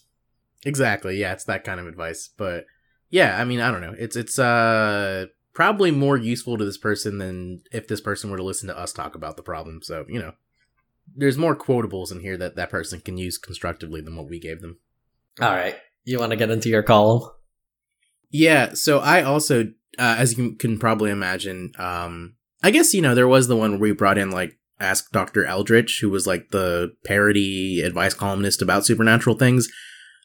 [0.65, 1.19] Exactly.
[1.19, 2.31] Yeah, it's that kind of advice.
[2.37, 2.67] But
[3.09, 3.95] yeah, I mean, I don't know.
[3.99, 8.43] It's it's uh probably more useful to this person than if this person were to
[8.43, 9.81] listen to us talk about the problem.
[9.83, 10.33] So you know,
[11.15, 14.61] there's more quotables in here that that person can use constructively than what we gave
[14.61, 14.79] them.
[15.41, 15.77] All right.
[16.05, 17.31] You want to get into your column?
[18.31, 19.65] Yeah, so I also,
[19.99, 23.73] uh, as you can, probably imagine, um, I guess you know there was the one
[23.73, 28.63] where we brought in like Ask Doctor Eldritch, who was like the parody advice columnist
[28.63, 29.69] about supernatural things.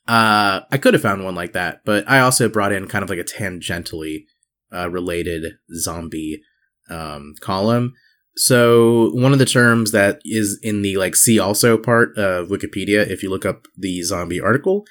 [0.07, 3.09] Uh, I could have found one like that, but I also brought in kind of
[3.09, 4.25] like a tangentially
[4.73, 6.41] uh, related zombie
[6.89, 7.93] um, column.
[8.37, 13.07] So one of the terms that is in the like see also part of Wikipedia,
[13.07, 14.85] if you look up the zombie article,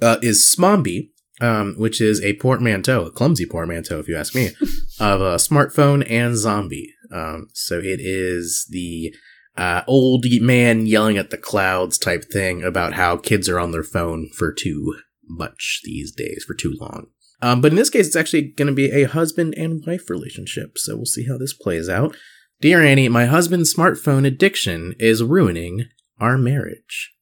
[0.00, 1.10] uh, is smombie,
[1.40, 4.48] um, which is a portmanteau, a clumsy portmanteau, if you ask me,
[5.00, 6.94] of a smartphone and zombie.
[7.12, 9.14] Um, so it is the
[9.56, 13.84] uh, old man yelling at the clouds type thing about how kids are on their
[13.84, 14.96] phone for too
[15.26, 17.06] much these days, for too long.
[17.40, 20.78] Um, but in this case, it's actually going to be a husband and wife relationship.
[20.78, 22.16] So we'll see how this plays out.
[22.60, 25.86] Dear Annie, my husband's smartphone addiction is ruining
[26.18, 27.12] our marriage.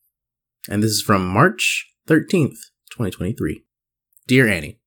[0.69, 2.59] And this is from March 13th,
[2.93, 3.65] 2023.
[4.27, 4.79] Dear Annie,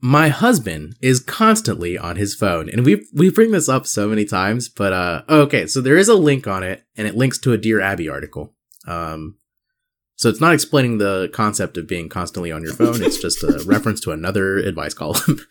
[0.00, 4.24] my husband is constantly on his phone, and we we bring this up so many
[4.24, 7.52] times, but uh okay, so there is a link on it, and it links to
[7.52, 8.54] a Dear Abby article.
[8.86, 9.36] Um
[10.18, 13.62] so it's not explaining the concept of being constantly on your phone, it's just a
[13.66, 15.40] reference to another advice column.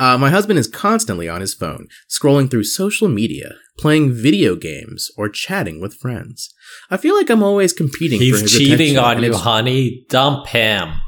[0.00, 5.10] Uh, my husband is constantly on his phone, scrolling through social media, playing video games,
[5.16, 6.54] or chatting with friends.
[6.88, 10.06] I feel like I'm always competing for He's cheating on you, honey.
[10.08, 11.00] Dump him.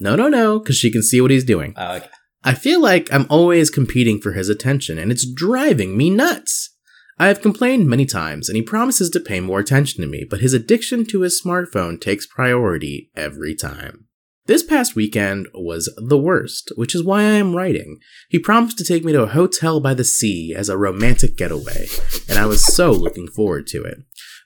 [0.00, 1.74] No, no, no, because she can see what he's doing.
[1.76, 2.08] Oh, okay.
[2.42, 6.74] I feel like I'm always competing for his attention, and it's driving me nuts.
[7.18, 10.40] I have complained many times, and he promises to pay more attention to me, but
[10.40, 14.06] his addiction to his smartphone takes priority every time.
[14.46, 17.98] This past weekend was the worst, which is why I am writing.
[18.30, 21.88] He promised to take me to a hotel by the sea as a romantic getaway,
[22.26, 23.98] and I was so looking forward to it.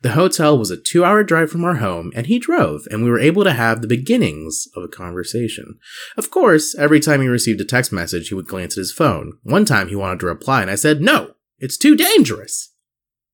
[0.05, 3.09] The hotel was a two hour drive from our home, and he drove, and we
[3.09, 5.78] were able to have the beginnings of a conversation.
[6.18, 9.38] Of course, every time he received a text message, he would glance at his phone.
[9.44, 12.74] One time he wanted to reply, and I said, No, it's too dangerous.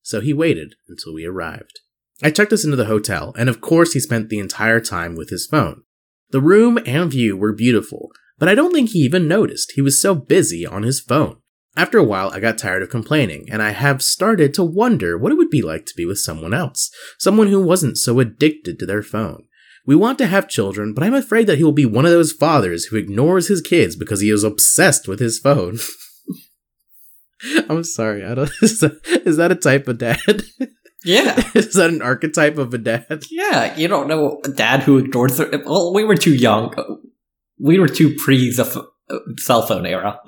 [0.03, 1.81] So he waited until we arrived.
[2.23, 5.31] I checked us into the hotel, and of course, he spent the entire time with
[5.31, 5.83] his phone.
[6.31, 9.73] The room and view were beautiful, but I don't think he even noticed.
[9.75, 11.39] He was so busy on his phone.
[11.77, 15.33] After a while, I got tired of complaining, and I have started to wonder what
[15.33, 16.91] it would be like to be with someone else.
[17.19, 19.45] Someone who wasn't so addicted to their phone.
[19.87, 22.33] We want to have children, but I'm afraid that he will be one of those
[22.33, 25.79] fathers who ignores his kids because he is obsessed with his phone.
[27.69, 28.51] I'm sorry, I don't.
[28.63, 30.45] Is that, is that a type of dad?
[31.05, 31.43] Yeah.
[31.55, 33.23] is that an archetype of a dad?
[33.31, 35.51] Yeah, you don't know a dad who ignores their.
[35.65, 36.75] Well, we were too young.
[37.59, 40.21] We were too pre the f- uh, cell phone era.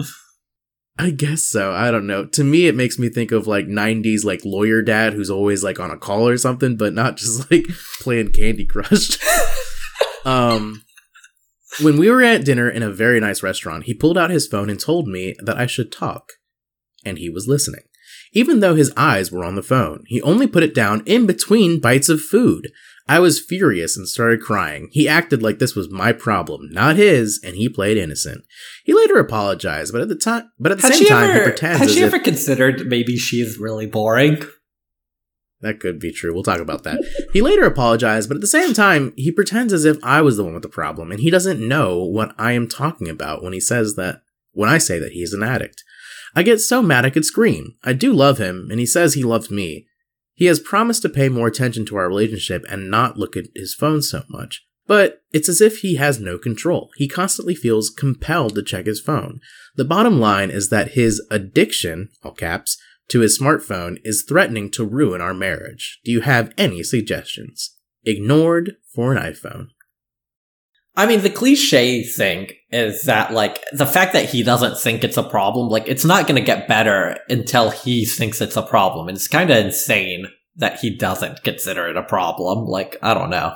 [0.99, 1.73] I guess so.
[1.73, 2.27] I don't know.
[2.27, 5.81] To me, it makes me think of like 90s, like lawyer dad who's always like
[5.81, 7.67] on a call or something, but not just like
[8.01, 9.19] playing Candy Crush.
[10.25, 10.83] um,
[11.81, 14.69] when we were at dinner in a very nice restaurant, he pulled out his phone
[14.69, 16.33] and told me that I should talk.
[17.05, 17.83] And he was listening.
[18.35, 21.81] Even though his eyes were on the phone, he only put it down in between
[21.81, 22.71] bites of food.
[23.09, 24.89] I was furious and started crying.
[24.93, 28.45] He acted like this was my problem, not his, and he played innocent.
[28.85, 31.37] He later apologized, but at the time, but at the Has same she time, he
[31.37, 31.45] ever?
[31.45, 34.43] pretends Has as she if ever considered maybe she's really boring?
[35.61, 36.35] that could be true.
[36.35, 37.01] We'll talk about that.
[37.33, 40.45] he later apologized, but at the same time, he pretends as if I was the
[40.45, 43.61] one with the problem, and he doesn't know what I am talking about when he
[43.61, 44.23] says that
[44.53, 45.83] when I say that he's an addict.
[46.35, 47.77] I get so mad I could scream.
[47.85, 49.87] I do love him, and he says he loves me.
[50.43, 53.75] He has promised to pay more attention to our relationship and not look at his
[53.75, 54.67] phone so much.
[54.89, 56.91] But it's as if he has no control.
[56.97, 59.39] He constantly feels compelled to check his phone.
[59.77, 62.77] The bottom line is that his addiction, all caps,
[63.11, 66.01] to his smartphone is threatening to ruin our marriage.
[66.05, 67.77] Do you have any suggestions?
[68.05, 69.69] Ignored for an iPhone.
[70.95, 75.17] I mean, the cliche thing is that, like, the fact that he doesn't think it's
[75.17, 79.09] a problem, like, it's not going to get better until he thinks it's a problem.
[79.09, 80.27] And it's kind of insane
[80.57, 82.67] that he doesn't consider it a problem.
[82.67, 83.55] Like, I don't know.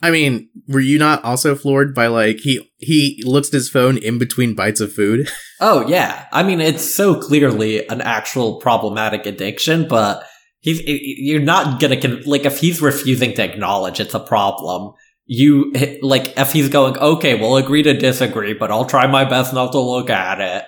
[0.00, 3.98] I mean, were you not also floored by like he he looks at his phone
[3.98, 5.28] in between bites of food?
[5.60, 6.26] Oh, yeah.
[6.30, 10.22] I mean, it's so clearly an actual problematic addiction, but
[10.60, 14.92] he's, you're not going to, like, if he's refusing to acknowledge it's a problem,
[15.30, 15.70] you,
[16.02, 19.72] like, if he's going, okay, we'll agree to disagree, but I'll try my best not
[19.72, 20.64] to look at it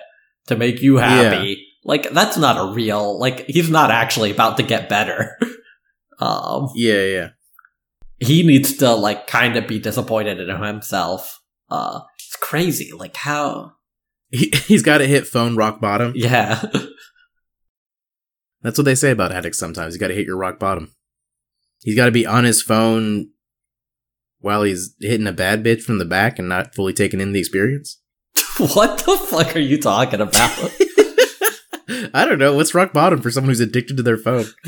[0.47, 1.65] to make you happy.
[1.83, 5.35] Like, that's not a real, like, he's not actually about to get better.
[6.19, 7.29] um, Yeah, yeah.
[8.19, 11.41] he needs to, like, kind of be disappointed in himself.
[11.69, 12.91] Uh, it's crazy.
[12.91, 13.73] Like, how,
[14.29, 16.13] He, he's got to hit phone rock bottom.
[16.15, 16.63] yeah.
[18.61, 19.95] That's what they say about addicts sometimes.
[19.95, 20.93] You got to hit your rock bottom.
[21.81, 23.31] He's got to be on his phone
[24.41, 27.39] while he's hitting a bad bitch from the back and not fully taking in the
[27.39, 27.99] experience.
[28.57, 30.51] what the fuck are you talking about?
[32.13, 32.55] I don't know.
[32.55, 34.45] What's rock bottom for someone who's addicted to their phone?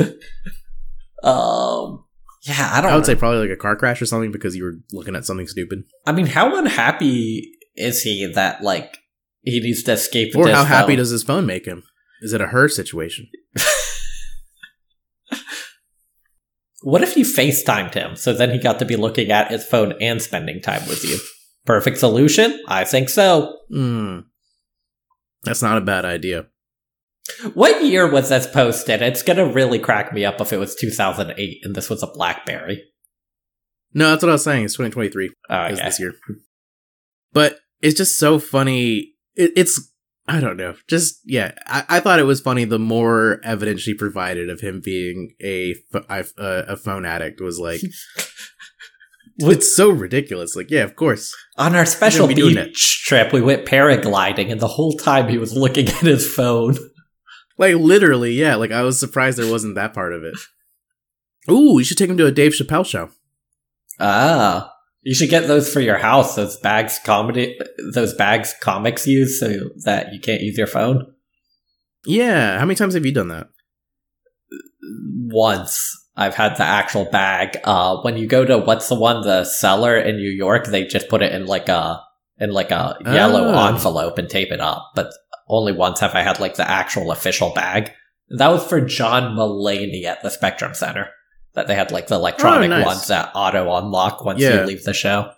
[1.23, 2.05] um,
[2.43, 2.91] yeah, I don't.
[2.91, 3.03] I would know.
[3.03, 5.83] say probably like a car crash or something because you were looking at something stupid.
[6.05, 8.97] I mean, how unhappy is he that like
[9.41, 10.35] he needs to escape?
[10.35, 11.83] Or this how happy does his phone make him?
[12.21, 13.29] Is it a her situation?
[16.83, 19.93] What if you FaceTimed him so then he got to be looking at his phone
[20.01, 21.17] and spending time with you?
[21.65, 22.61] Perfect solution?
[22.67, 23.57] I think so.
[23.69, 24.19] Hmm.
[25.43, 26.47] That's not a bad idea.
[27.53, 29.01] What year was this posted?
[29.01, 32.83] It's gonna really crack me up if it was 2008 and this was a Blackberry.
[33.93, 34.65] No, that's what I was saying.
[34.65, 36.15] It's 2023 Oh, is this year.
[37.31, 39.13] But it's just so funny.
[39.35, 39.92] It, it's
[40.27, 40.75] I don't know.
[40.87, 42.63] Just yeah, I, I thought it was funny.
[42.63, 47.81] The more evidence she provided of him being a a, a phone addict was like,
[49.37, 50.55] it's so ridiculous.
[50.55, 51.35] Like, yeah, of course.
[51.57, 55.57] On our special be beach trip, we went paragliding, and the whole time he was
[55.57, 56.75] looking at his phone.
[57.55, 58.55] Like literally, yeah.
[58.55, 60.33] Like I was surprised there wasn't that part of it.
[61.49, 63.11] Ooh, you should take him to a Dave Chappelle show.
[63.99, 64.72] Ah,
[65.03, 66.35] you should get those for your house.
[66.35, 67.57] Those bags comedy,
[67.93, 71.05] those bags comics use, so that you can't use your phone
[72.05, 73.47] Yeah, how many times have you done that?
[75.27, 75.89] once.
[76.15, 77.57] I've had the actual bag.
[77.63, 81.09] Uh, when you go to what's the one, the Cellar in New York, they just
[81.09, 82.01] put it in like a
[82.39, 83.67] in like a yellow Oh.
[83.67, 84.91] envelope and tape it up.
[84.95, 85.11] But
[85.49, 87.91] only once have I had like the actual official bag.
[88.37, 91.09] That was for John Mulaney at the Spectrum Center.
[91.55, 92.85] That they had like the electronic Oh, nice.
[92.85, 94.61] ones that auto unlock once Yeah.
[94.61, 95.31] you leave the show.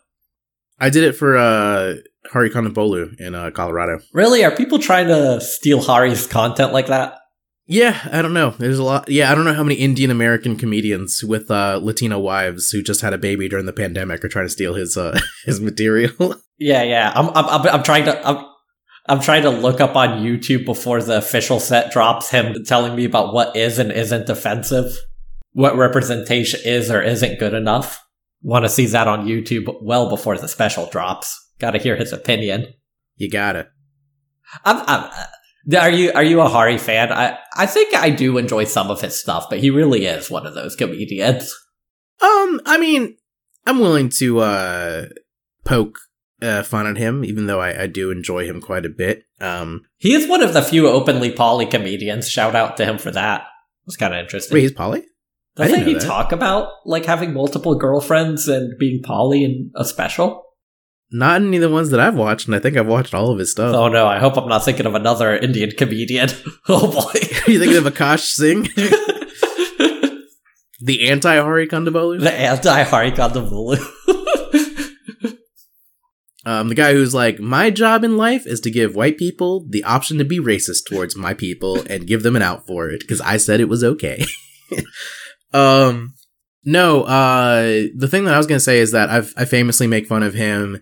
[0.79, 1.95] I did it for uh,
[2.31, 3.99] Hari Kondabolu in uh, Colorado.
[4.13, 7.17] Really, are people trying to steal Hari's content like that?
[7.67, 8.51] Yeah, I don't know.
[8.51, 9.09] There's a lot.
[9.09, 13.01] Yeah, I don't know how many Indian American comedians with uh, Latino wives who just
[13.01, 16.35] had a baby during the pandemic are trying to steal his uh, his material.
[16.59, 17.11] Yeah, yeah.
[17.15, 18.45] I'm, I'm, I'm, I'm trying to, I'm,
[19.07, 23.03] I'm trying to look up on YouTube before the official set drops him telling me
[23.05, 24.91] about what is and isn't offensive,
[25.55, 28.05] what representation is or isn't good enough.
[28.41, 31.33] Want to see that on YouTube well before the special drops.
[31.59, 32.73] Got to hear his opinion.
[33.15, 33.69] you got it.
[34.65, 37.13] I'm, I'm, uh, are you, are you a Hari fan?
[37.13, 40.45] I, I think I do enjoy some of his stuff, but he really is one
[40.45, 41.51] of those comedians.
[42.21, 43.15] Um, I mean,
[43.65, 45.05] I'm willing to uh
[45.63, 45.97] poke
[46.41, 49.23] uh, fun at him, even though I, I do enjoy him quite a bit.
[49.39, 52.29] Um, He is one of the few openly poly comedians.
[52.29, 53.45] Shout out to him for that.
[53.87, 54.53] It's kind of interesting.
[54.53, 55.05] wait, he's Polly?
[55.57, 56.01] I Doesn't he that.
[56.01, 60.43] talk about like having multiple girlfriends and being poly in a special?
[61.11, 63.39] Not any of the ones that I've watched, and I think I've watched all of
[63.39, 63.73] his stuff.
[63.73, 66.29] Oh no, I hope I'm not thinking of another Indian comedian.
[66.67, 67.19] oh boy.
[67.47, 68.63] Are you thinking of Akash Singh,
[70.81, 72.19] the anti-Hari Kondabolu?
[72.19, 73.77] the anti Hari Kondabolu.
[76.47, 79.83] Um, the guy who's like, my job in life is to give white people the
[79.83, 83.19] option to be racist towards my people and give them an out for it because
[83.21, 84.23] I said it was okay.
[85.53, 86.13] Um,
[86.63, 90.07] no, uh, the thing that I was gonna say is that I've I famously make
[90.07, 90.81] fun of him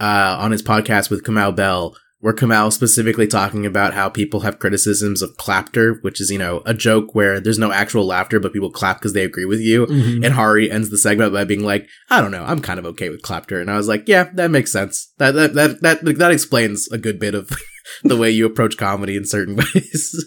[0.00, 4.58] uh, on his podcast with Kamau Bell, where Kamau specifically talking about how people have
[4.58, 8.52] criticisms of clapter, which is you know a joke where there's no actual laughter but
[8.52, 9.86] people clap because they agree with you.
[9.86, 10.24] Mhm.
[10.24, 13.08] And Hari ends the segment by being like, I don't know, I'm kind of okay
[13.08, 13.60] with Clapter.
[13.60, 15.12] And I was like, yeah, that makes sense.
[15.18, 17.50] That that that that, that explains a good bit of
[18.04, 20.26] the way you approach comedy in certain ways.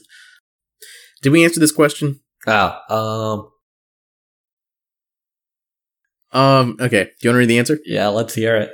[1.21, 2.19] Did we answer this question?
[2.47, 3.51] Oh, um,
[6.35, 7.05] Um, okay.
[7.05, 7.79] Do you want to read the answer?
[7.85, 8.71] yeah, let's hear it.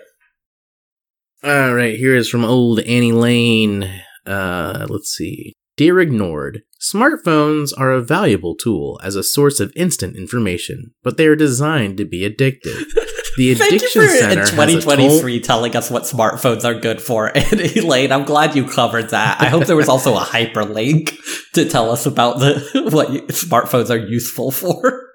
[1.44, 3.90] All right, here is from old Annie Lane.
[4.26, 5.54] Uh, let's see.
[5.76, 11.26] Dear Ignored, smartphones are a valuable tool as a source of instant information, but they
[11.26, 12.84] are designed to be addictive.
[13.38, 17.32] The Addiction Center in has a toll- 2023 telling us what smartphones are good for.
[17.38, 19.40] Annie Lane, I'm glad you covered that.
[19.40, 21.16] I hope there was also a hyperlink
[21.54, 25.08] to tell us about the what you- smartphones are useful for.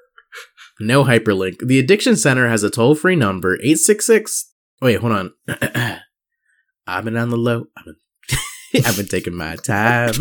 [0.79, 1.67] No hyperlink.
[1.67, 4.53] The Addiction Center has a toll free number, 866.
[4.83, 5.33] Wait, hold on.
[6.87, 7.67] I've been on the low.
[7.77, 7.97] I've been,
[8.85, 10.13] I've been taking my time.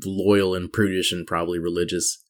[0.05, 2.23] loyal and prudish and probably religious.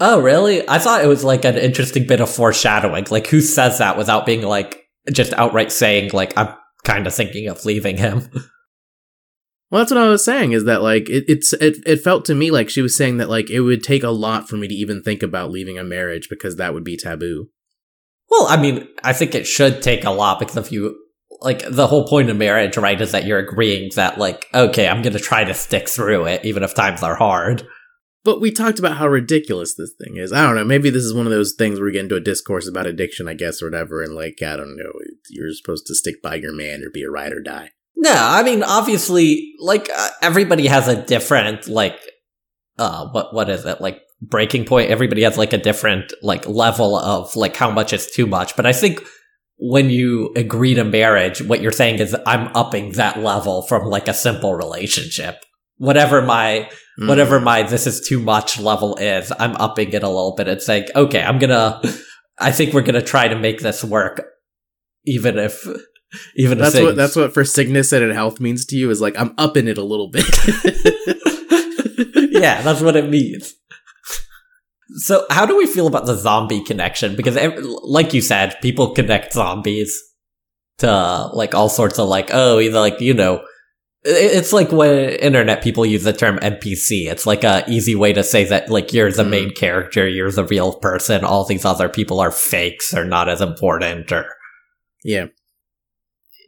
[0.00, 0.68] Oh, really?
[0.68, 3.06] I thought it was like an interesting bit of foreshadowing.
[3.10, 4.82] Like, who says that without being like
[5.12, 8.28] just outright saying like I'm kind of thinking of leaving him?
[9.74, 10.52] Well, that's what I was saying.
[10.52, 13.28] Is that like it, it's it, it felt to me like she was saying that
[13.28, 16.28] like it would take a lot for me to even think about leaving a marriage
[16.28, 17.48] because that would be taboo.
[18.30, 20.96] Well, I mean, I think it should take a lot because if you
[21.40, 25.02] like the whole point of marriage, right, is that you're agreeing that like, okay, I'm
[25.02, 27.66] gonna try to stick through it even if times are hard.
[28.24, 30.32] But we talked about how ridiculous this thing is.
[30.32, 30.64] I don't know.
[30.64, 33.28] Maybe this is one of those things where we get into a discourse about addiction,
[33.28, 34.02] I guess, or whatever.
[34.02, 34.92] And like, I don't know,
[35.28, 37.72] you're supposed to stick by your man or be a ride or die.
[37.96, 41.98] No, I mean, obviously, like uh, everybody has a different like,
[42.78, 44.90] uh, what what is it like breaking point?
[44.90, 48.56] Everybody has like a different like level of like how much is too much.
[48.56, 49.02] But I think
[49.58, 54.08] when you agree to marriage, what you're saying is I'm upping that level from like
[54.08, 55.44] a simple relationship.
[55.76, 57.08] Whatever my Mm.
[57.08, 60.46] whatever my this is too much level is, I'm upping it a little bit.
[60.46, 61.82] It's like, okay, I'm gonna,
[62.38, 64.24] I think we're gonna try to make this work,
[65.04, 65.66] even if,
[66.36, 69.34] even That's what that's what for sickness and health means to you is like I'm
[69.38, 70.24] upping it a little bit.
[72.30, 73.54] yeah, that's what it means.
[74.98, 77.16] So, how do we feel about the zombie connection?
[77.16, 77.36] Because,
[77.82, 80.00] like you said, people connect zombies
[80.78, 83.44] to like all sorts of like, oh, either like you know,
[84.04, 87.10] it's like when internet people use the term NPC.
[87.10, 89.30] It's like a easy way to say that like you're the Mhm.
[89.30, 91.24] main character, you're the real person.
[91.24, 94.26] All these other people are fakes or not as important or
[95.04, 95.26] Yeah.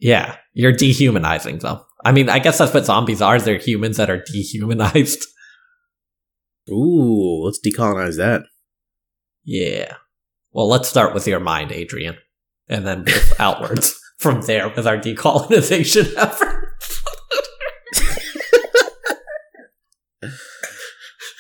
[0.01, 1.79] yeah, you're dehumanizing them.
[2.05, 3.41] I mean, I guess that's what zombies are.
[3.41, 5.25] They're humans that are dehumanized.
[6.71, 8.43] Ooh, let's decolonize that.
[9.45, 9.95] Yeah.
[10.53, 12.17] Well, let's start with your mind, Adrian,
[12.69, 16.66] and then move outwards from there with our decolonization efforts.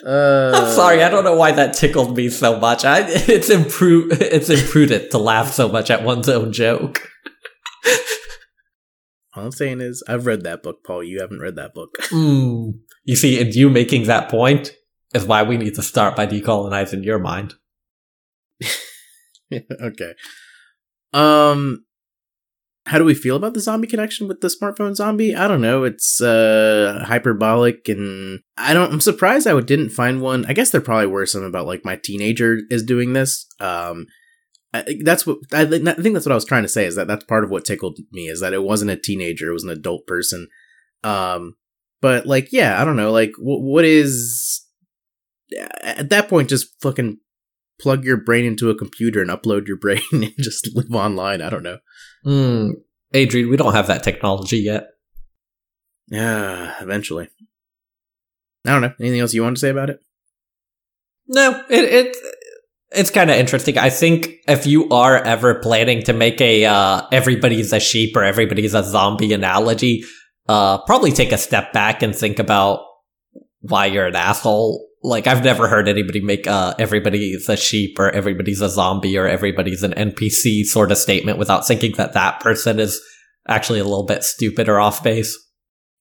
[0.06, 2.84] Uh, I'm sorry, I don't know why that tickled me so much.
[2.84, 7.10] I, it's impru- it's imprudent to laugh so much at one's own joke.
[9.34, 11.04] All I'm saying is, I've read that book, Paul.
[11.04, 11.90] You haven't read that book.
[12.06, 12.78] Mm.
[13.04, 14.72] You see, and you making that point
[15.14, 17.54] is why we need to start by decolonizing your mind.
[19.52, 20.14] okay.
[21.12, 21.84] Um,
[22.86, 25.34] how do we feel about the zombie connection with the smartphone zombie?
[25.34, 25.82] I don't know.
[25.82, 28.92] It's uh hyperbolic, and I don't.
[28.92, 30.46] I'm surprised I didn't find one.
[30.46, 33.46] I guess there probably were some about like my teenager is doing this.
[33.58, 34.06] Um,
[34.72, 36.86] I, that's what I, I think that's what I was trying to say.
[36.86, 39.54] Is that that's part of what tickled me is that it wasn't a teenager; it
[39.54, 40.46] was an adult person.
[41.02, 41.56] Um,
[42.00, 43.10] but like, yeah, I don't know.
[43.10, 44.64] Like, wh- what is
[45.82, 46.48] at that point?
[46.48, 47.18] Just fucking
[47.80, 51.42] plug your brain into a computer and upload your brain and just live online.
[51.42, 51.78] I don't know.
[52.26, 52.72] Mm.
[53.14, 54.88] Adrian, we don't have that technology yet.
[56.08, 57.28] Yeah, eventually.
[58.66, 58.92] I don't know.
[59.00, 60.00] Anything else you want to say about it?
[61.28, 62.16] No, it it
[62.90, 63.78] it's kind of interesting.
[63.78, 68.24] I think if you are ever planning to make a uh, everybody's a sheep or
[68.24, 70.04] everybody's a zombie analogy,
[70.48, 72.80] uh, probably take a step back and think about
[73.60, 74.85] why you're an asshole.
[75.02, 79.26] Like I've never heard anybody make uh, everybody's a sheep or everybody's a zombie or
[79.26, 83.00] everybody's an NPC sort of statement without thinking that that person is
[83.48, 85.38] actually a little bit stupid or off base.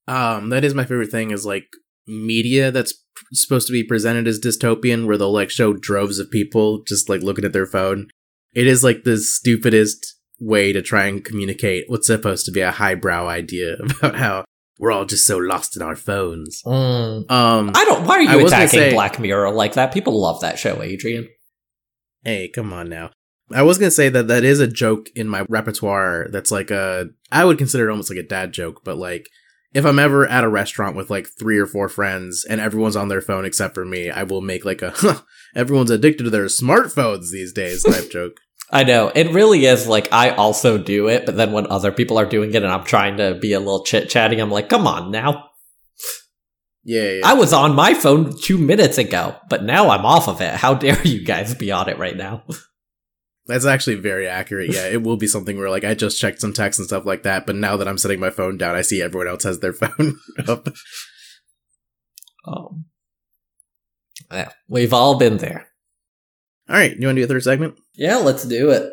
[0.07, 1.67] Um, that is my favorite thing is like
[2.07, 2.93] media that's
[3.33, 7.21] supposed to be presented as dystopian, where they'll like show droves of people just like
[7.21, 8.07] looking at their phone.
[8.53, 12.71] It is like the stupidest way to try and communicate what's supposed to be a
[12.71, 14.45] highbrow idea about how
[14.79, 16.61] we're all just so lost in our phones.
[16.65, 18.05] Um, I don't.
[18.05, 19.93] Why are I you attacking say- Black Mirror like that?
[19.93, 21.27] People love that show, Adrian.
[22.23, 23.11] Hey, come on now.
[23.53, 26.27] I was gonna say that that is a joke in my repertoire.
[26.31, 29.29] That's like a I would consider it almost like a dad joke, but like
[29.73, 33.09] if I'm ever at a restaurant with like three or four friends and everyone's on
[33.09, 35.21] their phone except for me, I will make like a huh,
[35.55, 38.39] everyone's addicted to their smartphones these days type joke.
[38.71, 39.11] I know.
[39.13, 42.49] It really is like I also do it, but then when other people are doing
[42.53, 45.49] it and I'm trying to be a little chit chatty, I'm like, come on now.
[46.83, 47.21] Yeah, yeah.
[47.25, 50.53] I was on my phone two minutes ago, but now I'm off of it.
[50.53, 52.43] How dare you guys be on it right now?
[53.47, 54.73] That's actually very accurate.
[54.73, 57.23] Yeah, it will be something where like I just checked some text and stuff like
[57.23, 59.73] that, but now that I'm setting my phone down, I see everyone else has their
[59.73, 60.67] phone up.
[62.47, 62.85] Um,
[64.31, 65.67] yeah, we've all been there.
[66.67, 67.75] All right, you want to do a third segment?
[67.93, 68.91] Yeah, let's do it.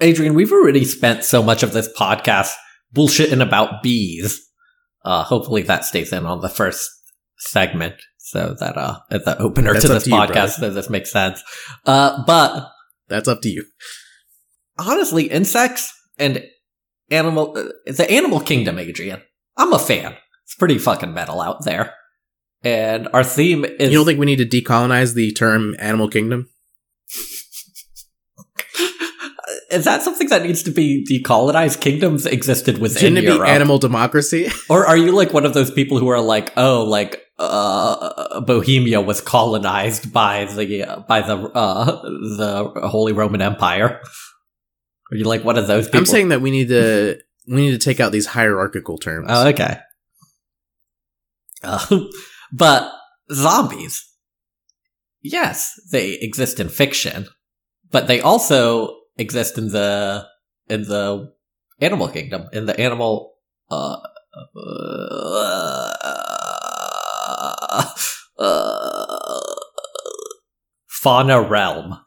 [0.00, 2.52] Adrian, we've already spent so much of this podcast
[2.94, 4.42] bullshitting about bees.
[5.04, 6.90] Uh, hopefully that stays in on the first
[7.38, 10.90] segment so that, uh, at the opener That's to this to you, podcast, so this
[10.90, 11.42] makes sense.
[11.86, 12.68] Uh, but
[13.08, 13.64] That's up to you.
[14.78, 16.44] honestly, insects and
[17.10, 19.22] animal, uh, the animal kingdom, Adrian,
[19.56, 20.16] I'm a fan.
[20.44, 21.94] It's pretty fucking metal out there.
[22.62, 23.90] And our theme is.
[23.90, 26.48] You don't think we need to decolonize the term animal kingdom?
[29.70, 31.80] is that something that needs to be decolonized?
[31.80, 33.48] Kingdoms existed within Shouldn't it be Europe.
[33.48, 34.48] animal democracy?
[34.70, 39.00] Or are you like one of those people who are like, oh, like uh, Bohemia
[39.00, 42.02] was colonized by the uh, by the uh,
[42.36, 44.00] the Holy Roman Empire?
[45.12, 46.00] Are you like one of those people?
[46.00, 49.26] I'm saying that we need to we need to take out these hierarchical terms.
[49.30, 49.78] Oh, okay.
[51.62, 51.84] Uh,
[52.52, 52.92] but
[53.32, 54.04] zombies,
[55.22, 57.26] yes, they exist in fiction,
[57.90, 60.26] but they also exist in the
[60.68, 61.32] in the
[61.80, 63.34] animal kingdom, in the animal
[63.70, 63.98] uh,
[64.56, 65.92] uh,
[68.38, 69.40] uh,
[70.88, 71.98] fauna realm.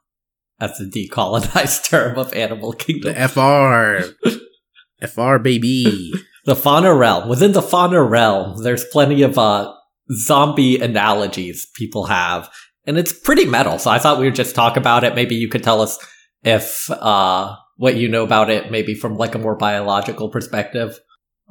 [0.60, 3.14] That's a decolonized term of animal kingdom.
[3.14, 6.14] the FR, FR baby.
[6.46, 7.30] The fauna realm.
[7.30, 9.72] Within the fauna realm, there's plenty of uh,
[10.14, 12.50] zombie analogies people have,
[12.86, 13.80] and it's pretty metal.
[13.80, 15.16] So I thought we would just talk about it.
[15.16, 15.98] Maybe you could tell us
[16.44, 20.98] if uh, what you know about it, maybe from like a more biological perspective,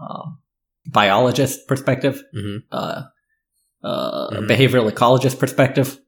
[0.01, 0.39] um,
[0.87, 2.63] biologist perspective, Mhm.
[2.73, 3.03] uh,
[3.85, 4.49] uh, Mhm.
[4.49, 5.99] behavioral ecologist perspective.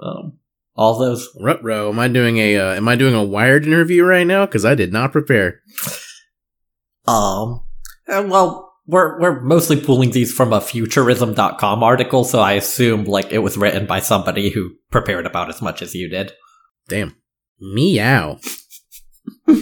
[0.00, 0.38] Um,
[0.76, 1.28] All those.
[1.40, 4.46] Rutro, am I doing a uh, am I doing a wired interview right now?
[4.46, 5.60] Because I did not prepare.
[7.06, 7.62] Um,
[8.06, 13.38] well, we're we're mostly pulling these from a futurism.com article, so I assume like it
[13.38, 16.32] was written by somebody who prepared about as much as you did.
[16.88, 17.14] Damn.
[17.60, 18.40] Meow.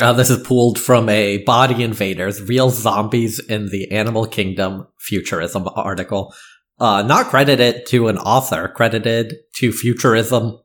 [0.00, 5.68] Uh, this is pulled from a Body Invaders, Real Zombies in the Animal Kingdom Futurism
[5.76, 6.34] article.
[6.80, 10.58] Uh, not credited to an author, credited to Futurism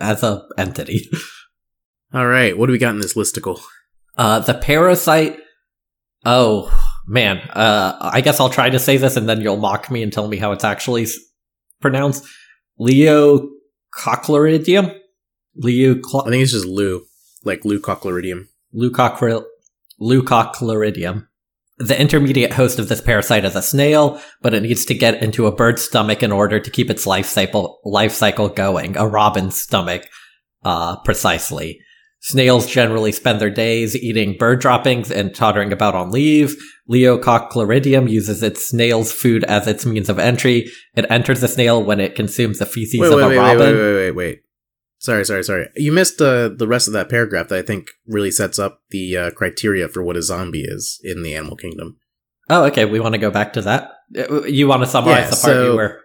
[0.00, 1.08] as a entity.
[2.12, 3.60] All right, what do we got in this listicle?
[4.16, 5.38] Uh, the parasite.
[6.24, 10.02] Oh man, uh, I guess I'll try to say this, and then you'll mock me
[10.02, 11.16] and tell me how it's actually s-
[11.80, 12.24] pronounced.
[12.78, 13.48] Leo
[13.94, 14.94] Cochlearidium.
[15.56, 17.02] Leo I think it's just Lou,
[17.44, 18.44] like Lou Cochlearidium.
[18.74, 19.44] Leucochri-
[20.00, 21.26] Leucochloridium.
[21.78, 25.46] The intermediate host of this parasite is a snail, but it needs to get into
[25.46, 28.96] a bird's stomach in order to keep its life cycle life cycle going.
[28.96, 30.02] A robin's stomach,
[30.64, 31.80] uh, precisely.
[32.20, 36.56] Snails generally spend their days eating bird droppings and tottering about on leaves.
[36.90, 40.70] Leocochloridium uses its snail's food as its means of entry.
[40.94, 43.42] It enters the snail when it consumes the feces Wait, of wait, a wait, wait,
[43.42, 43.58] robin.
[43.74, 44.40] wait, wait, wait, wait.
[45.00, 45.68] Sorry, sorry, sorry.
[45.76, 49.16] You missed uh, the rest of that paragraph that I think really sets up the
[49.16, 51.98] uh, criteria for what a zombie is in the animal kingdom.
[52.50, 52.84] Oh, okay.
[52.84, 53.90] We want to go back to that.
[54.18, 56.00] Uh, You want to summarize Yeah, the part so- you were.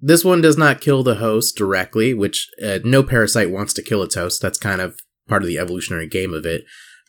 [0.00, 4.02] This one does not kill the host directly, which uh, no parasite wants to kill
[4.02, 4.42] its host.
[4.42, 4.98] That's kind of
[5.28, 6.64] part of the evolutionary game of it.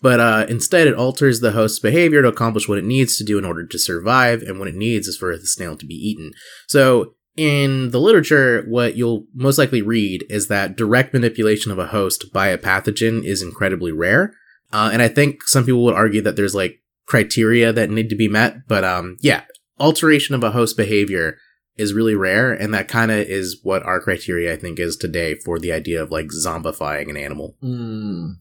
[0.06, 3.40] But uh, instead, it alters the host's behavior to accomplish what it needs to do
[3.40, 6.32] in order to survive, and what it needs is for the snail to be eaten.
[6.68, 11.88] So, in the literature, what you'll most likely read is that direct manipulation of a
[11.88, 14.36] host by a pathogen is incredibly rare.
[14.72, 18.16] Uh, and I think some people would argue that there's like criteria that need to
[18.16, 18.68] be met.
[18.68, 19.46] But um, yeah,
[19.80, 21.40] alteration of a host behavior
[21.78, 25.34] is really rare, and that kind of is what our criteria I think is today
[25.34, 27.56] for the idea of like zombifying an animal.
[27.60, 28.34] Hmm.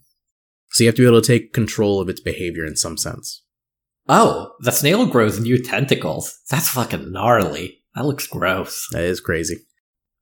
[0.74, 3.44] So you have to be able to take control of its behavior in some sense.
[4.08, 6.40] Oh, the snail grows new tentacles.
[6.50, 7.78] That's fucking gnarly.
[7.94, 8.88] That looks gross.
[8.90, 9.58] That is crazy.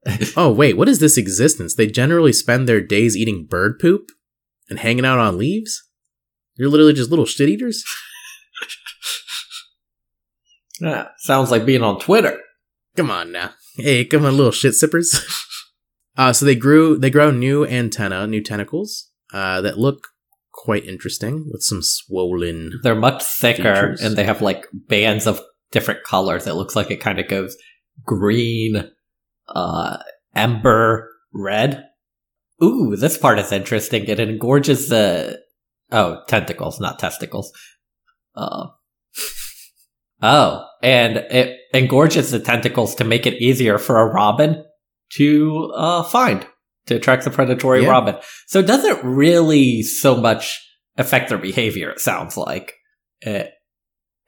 [0.36, 1.74] oh wait, what is this existence?
[1.74, 4.11] They generally spend their days eating bird poop
[4.68, 5.88] and hanging out on leaves.
[6.57, 7.82] You're literally just little shit eaters.
[10.82, 12.38] Yeah, sounds like being on Twitter.
[12.94, 13.53] Come on now.
[13.76, 15.18] Hey, come on, little shit sippers.
[16.18, 20.09] uh, so they grew, they grow new antenna, new tentacles, uh, that look
[20.62, 22.78] quite interesting with some swollen.
[22.84, 24.00] They're much thicker Features.
[24.00, 25.40] and they have like bands of
[25.72, 26.46] different colors.
[26.46, 27.56] It looks like it kind of goes
[28.06, 28.88] green,
[29.48, 29.96] uh,
[30.36, 31.84] ember red.
[32.62, 34.04] Ooh, this part is interesting.
[34.04, 35.40] It engorges the,
[35.90, 37.52] oh, tentacles, not testicles.
[38.36, 38.68] Uh,
[40.22, 44.64] oh, and it engorges the tentacles to make it easier for a robin
[45.14, 46.46] to, uh, find,
[46.86, 47.90] to attract the predatory Yeah.
[47.90, 48.16] robin.
[48.46, 50.60] So it doesn't really so much
[50.96, 52.74] affect their behavior, it sounds like.
[53.20, 53.50] It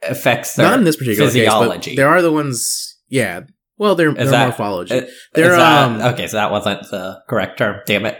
[0.01, 1.77] affects their Not in this particular physiology.
[1.91, 2.97] case, but there are the ones.
[3.09, 3.41] Yeah.
[3.77, 4.95] Well, they're, they're that- morphology.
[4.95, 5.01] Uh,
[5.33, 7.81] They're, is that- um, okay, so that wasn't the correct term.
[7.85, 8.17] Damn it.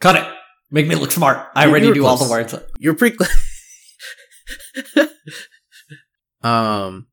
[0.00, 0.24] Cut it.
[0.70, 1.46] Make me look smart.
[1.54, 2.54] I already do all the words.
[2.80, 3.16] You're pretty.
[6.42, 7.06] um.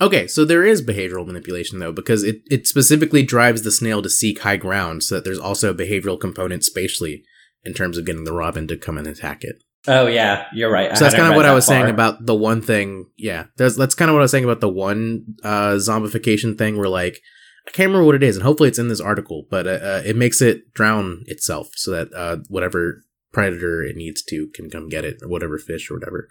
[0.00, 4.08] Okay, so there is behavioral manipulation though, because it, it specifically drives the snail to
[4.10, 7.22] seek high ground, so that there's also a behavioral component spatially
[7.64, 9.62] in terms of getting the robin to come and attack it.
[9.88, 10.96] Oh yeah, you're right.
[10.96, 13.06] so that's kind of what I was saying about the one thing.
[13.16, 16.76] Yeah, that's that's kind of what I was saying about the one uh, zombification thing.
[16.76, 17.20] Where like
[17.66, 20.02] I can't remember what it is, and hopefully it's in this article, but uh, uh,
[20.04, 24.88] it makes it drown itself so that uh, whatever predator it needs to can come
[24.88, 26.28] get it, or whatever fish or whatever.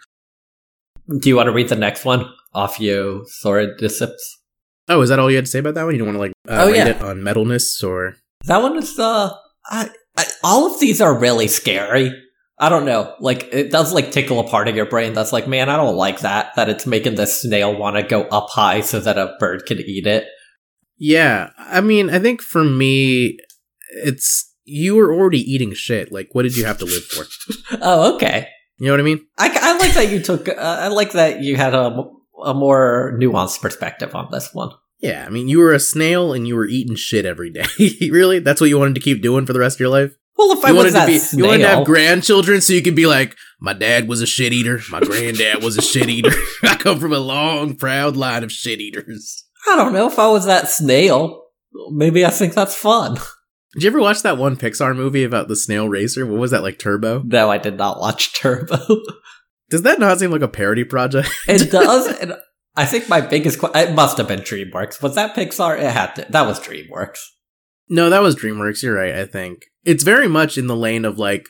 [1.20, 2.26] Do you want to read the next one?
[2.54, 4.38] off Ophiosauridicips.
[4.88, 5.94] Oh, is that all you had to say about that one?
[5.94, 6.88] You don't want to like uh, Oh, rate yeah.
[6.88, 9.32] it on metalness or That one is uh,
[9.68, 12.12] I, I, all of these are really scary.
[12.58, 13.14] I don't know.
[13.20, 15.96] Like it does like tickle a part of your brain that's like, man, I don't
[15.96, 16.56] like that.
[16.56, 19.80] That it's making the snail want to go up high so that a bird can
[19.80, 20.26] eat it.
[20.98, 21.52] yeah.
[21.58, 23.38] I mean, I think for me,
[24.04, 26.12] it's you were already eating shit.
[26.12, 27.26] Like, what did you have to live for?
[27.82, 28.48] Oh, okay.
[28.80, 29.26] You know what I mean?
[29.38, 30.48] I, I like that you took.
[30.48, 32.06] Uh, I like that you had a,
[32.44, 34.72] a more nuanced perspective on this one.
[35.00, 37.66] Yeah, I mean, you were a snail and you were eating shit every day.
[38.10, 38.40] really?
[38.40, 40.14] That's what you wanted to keep doing for the rest of your life?
[40.38, 42.62] Well, if I you was wanted that to be snail, you wanted to have grandchildren
[42.62, 45.82] so you could be like, my dad was a shit eater, my granddad was a
[45.82, 46.32] shit eater.
[46.64, 49.44] I come from a long, proud line of shit eaters.
[49.68, 51.44] I don't know if I was that snail.
[51.92, 53.18] Maybe I think that's fun.
[53.74, 56.26] Did you ever watch that one Pixar movie about the snail racer?
[56.26, 57.22] What was that like Turbo?
[57.24, 58.78] No, I did not watch Turbo.
[59.70, 61.30] Does that not seem like a parody project?
[61.48, 62.08] it does.
[62.20, 62.34] And
[62.76, 63.60] I think my biggest.
[63.60, 65.02] que- It must have been DreamWorks.
[65.04, 65.78] Was that Pixar?
[65.80, 66.26] It had to.
[66.30, 67.20] That was DreamWorks.
[67.90, 68.82] No, that was DreamWorks.
[68.82, 69.14] You're right.
[69.16, 71.48] I think it's very much in the lane of like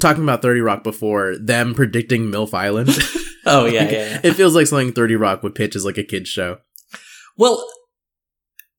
[0.00, 2.90] talking about Thirty Rock before them predicting MILF Island.
[3.46, 4.08] Oh yeah, Like, yeah.
[4.08, 4.20] yeah.
[4.24, 6.60] It feels like something Thirty Rock would pitch as like a kids show.
[7.36, 7.62] Well,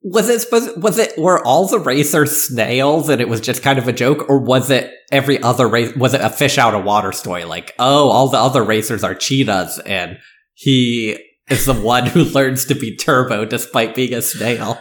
[0.07, 0.79] was it supposed?
[0.79, 4.29] Was it were all the racers snails and it was just kind of a joke,
[4.29, 5.95] or was it every other race?
[5.95, 7.43] Was it a fish out of water story?
[7.43, 10.19] Like, oh, all the other racers are cheetahs, and
[10.53, 11.17] he
[11.49, 14.79] is the one who learns to be turbo despite being a snail.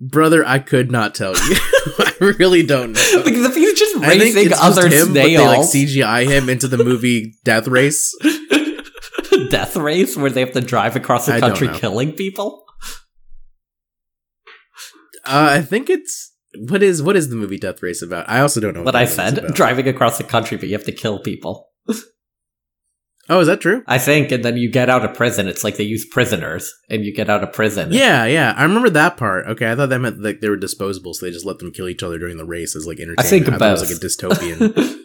[0.00, 1.56] Brother, I could not tell you.
[1.98, 3.02] I really don't know.
[3.24, 6.26] Because if he's just I think racing other just him, but they like snails, CGI
[6.26, 8.12] him into the movie Death Race.
[9.50, 12.65] death race where they have to drive across the I country killing people.
[15.26, 16.32] Uh, I think it's
[16.68, 18.28] what is what is the movie Death Race about?
[18.28, 19.54] I also don't know What the I said, about.
[19.54, 21.68] driving across the country, but you have to kill people.
[23.28, 23.82] Oh, is that true?
[23.88, 25.48] I think, and then you get out of prison.
[25.48, 27.92] It's like they use prisoners, and you get out of prison.
[27.92, 28.54] Yeah, yeah.
[28.56, 29.48] I remember that part.
[29.48, 31.88] Okay, I thought that meant like they were disposable, so they just let them kill
[31.88, 33.18] each other during the race as like entertainment.
[33.18, 34.96] I think it was like a dystopian.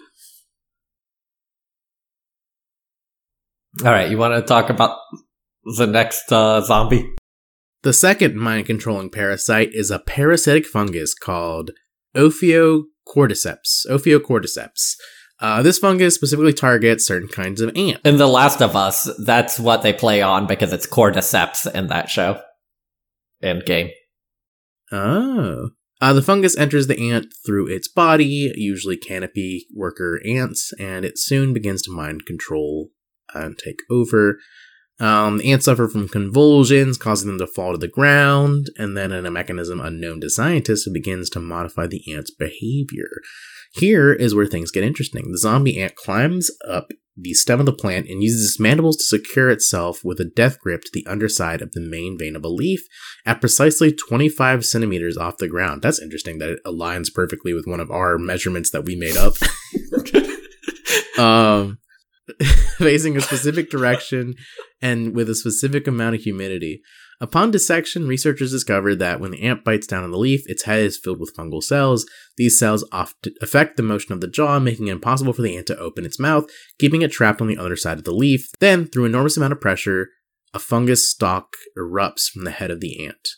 [3.85, 4.99] All right, you want to talk about
[5.77, 7.09] the next uh, zombie?
[7.83, 11.71] The second mind controlling parasite is a parasitic fungus called
[12.15, 13.87] Ophiocordyceps.
[13.89, 14.95] Ophiocordyceps.
[15.39, 18.01] Uh, this fungus specifically targets certain kinds of ants.
[18.05, 22.09] In The Last of Us, that's what they play on because it's cordyceps in that
[22.09, 22.39] show
[23.41, 23.89] and game.
[24.91, 25.69] Oh.
[25.99, 31.17] Uh, the fungus enters the ant through its body, usually canopy worker ants, and it
[31.17, 32.89] soon begins to mind control
[33.33, 34.37] and take over.
[35.01, 39.11] Um, the ants suffer from convulsions, causing them to fall to the ground, and then,
[39.11, 43.09] in a mechanism unknown to scientists, it begins to modify the ant's behavior.
[43.73, 45.31] Here is where things get interesting.
[45.31, 49.03] The zombie ant climbs up the stem of the plant and uses its mandibles to
[49.03, 52.49] secure itself with a death grip to the underside of the main vein of a
[52.49, 52.81] leaf
[53.25, 55.81] at precisely 25 centimeters off the ground.
[55.81, 59.33] That's interesting that it aligns perfectly with one of our measurements that we made up.
[61.19, 61.79] um,
[62.77, 64.35] facing a specific direction
[64.81, 66.81] and with a specific amount of humidity.
[67.21, 70.79] Upon dissection, researchers discovered that when the ant bites down on the leaf, its head
[70.79, 72.03] is filled with fungal cells.
[72.35, 72.83] These cells
[73.41, 76.19] affect the motion of the jaw, making it impossible for the ant to open its
[76.19, 76.45] mouth,
[76.79, 78.49] keeping it trapped on the other side of the leaf.
[78.59, 80.07] Then, through enormous amount of pressure,
[80.53, 83.29] a fungus stalk erupts from the head of the ant.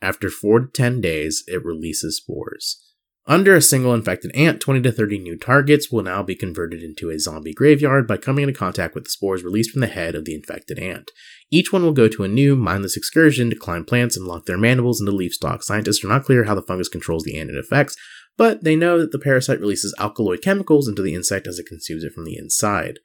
[0.00, 2.81] After 4 to 10 days, it releases spores.
[3.26, 7.08] Under a single infected ant, 20 to 30 new targets will now be converted into
[7.08, 10.24] a zombie graveyard by coming into contact with the spores released from the head of
[10.24, 11.12] the infected ant.
[11.48, 14.58] Each one will go to a new, mindless excursion to climb plants and lock their
[14.58, 15.68] mandibles into leaf stalks.
[15.68, 17.96] Scientists are not clear how the fungus controls the ant it affects,
[18.36, 22.02] but they know that the parasite releases alkaloid chemicals into the insect as it consumes
[22.02, 22.98] it from the inside.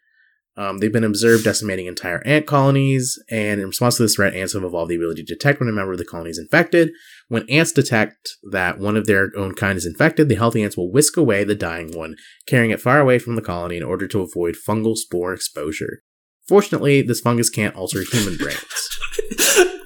[0.57, 4.53] Um, they've been observed decimating entire ant colonies, and in response to this threat, ants
[4.53, 6.89] have evolved the ability to detect when a member of the colony is infected.
[7.29, 10.91] When ants detect that one of their own kind is infected, the healthy ants will
[10.91, 12.15] whisk away the dying one,
[12.47, 16.03] carrying it far away from the colony in order to avoid fungal spore exposure.
[16.47, 18.89] Fortunately, this fungus can't alter human brains.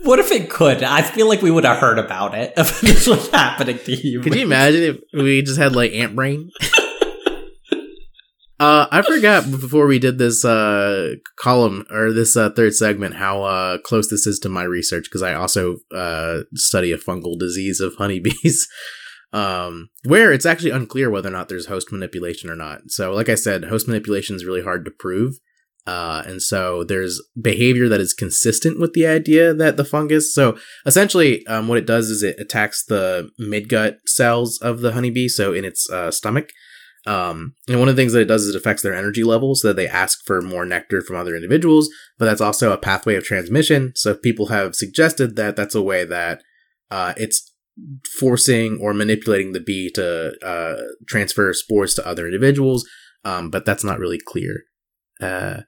[0.03, 0.83] what if it could?
[0.83, 4.21] I feel like we would have heard about it if this was happening to you.
[4.21, 6.51] Could you imagine if we just had like ant brain?
[8.61, 13.41] Uh, I forgot before we did this uh, column or this uh, third segment how
[13.41, 17.79] uh, close this is to my research because I also uh, study a fungal disease
[17.79, 18.67] of honeybees,
[19.33, 22.81] um, where it's actually unclear whether or not there's host manipulation or not.
[22.89, 25.39] So, like I said, host manipulation is really hard to prove.
[25.87, 30.35] Uh, and so there's behavior that is consistent with the idea that the fungus.
[30.35, 30.55] So
[30.85, 35.51] essentially, um, what it does is it attacks the midgut cells of the honeybee, so
[35.51, 36.51] in its stomach.
[37.07, 39.61] Um, and one of the things that it does is it affects their energy levels
[39.61, 43.15] so that they ask for more nectar from other individuals, but that's also a pathway
[43.15, 43.93] of transmission.
[43.95, 46.43] So people have suggested that that's a way that
[46.91, 47.51] uh, it's
[48.19, 52.87] forcing or manipulating the bee to uh, transfer spores to other individuals,
[53.23, 54.63] um, but that's not really clear.
[55.19, 55.61] Uh,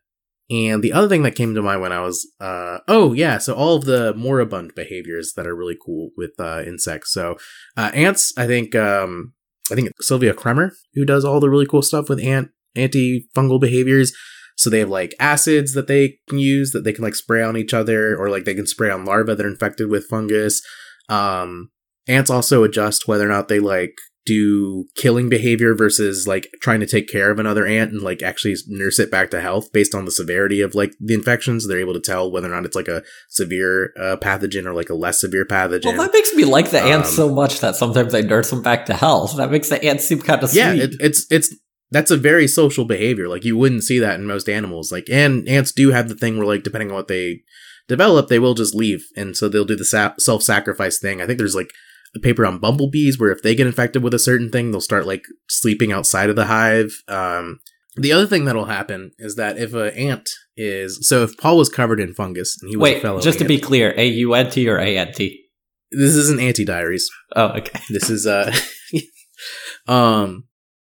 [0.50, 3.56] and the other thing that came to mind when I was, uh, oh yeah, so
[3.56, 7.12] all of the moribund behaviors that are really cool with uh, insects.
[7.12, 7.38] So
[7.78, 9.34] uh, ants, I think, um,
[9.74, 13.60] I think it's Sylvia Cremer who does all the really cool stuff with ant antifungal
[13.60, 14.14] behaviors.
[14.56, 17.58] So they have like acids that they can use that they can like spray on
[17.58, 20.62] each other, or like they can spray on larvae that are infected with fungus.
[21.10, 21.72] Um,
[22.08, 23.96] ants also adjust whether or not they like
[24.26, 28.56] do killing behavior versus like trying to take care of another ant and like actually
[28.68, 31.68] nurse it back to health based on the severity of like the infections.
[31.68, 34.90] They're able to tell whether or not it's like a severe uh, pathogen or like
[34.90, 35.86] a less severe pathogen.
[35.86, 38.62] Well, that makes me like the ants Um, so much that sometimes I nurse them
[38.62, 39.36] back to health.
[39.36, 40.60] That makes the ants seem kind of sweet.
[40.60, 41.54] yeah, it, it's it's
[41.92, 43.28] that's a very social behavior.
[43.28, 44.92] Like you wouldn't see that in most animals.
[44.92, 47.42] Like and ants do have the thing where like depending on what they
[47.88, 51.22] develop, they will just leave, and so they'll do the sa- self sacrifice thing.
[51.22, 51.70] I think there's like
[52.22, 55.24] paper on bumblebees, where if they get infected with a certain thing, they'll start like
[55.50, 56.92] sleeping outside of the hive.
[57.08, 57.60] Um,
[57.96, 61.70] the other thing that'll happen is that if an ant is so if Paul was
[61.70, 64.34] covered in fungus and he was a fellow just to ant- be clear, A U
[64.34, 65.44] N T or A N T?
[65.94, 67.10] this isn't anti diaries.
[67.36, 67.80] Oh, okay.
[67.90, 68.54] This is uh
[69.88, 70.46] um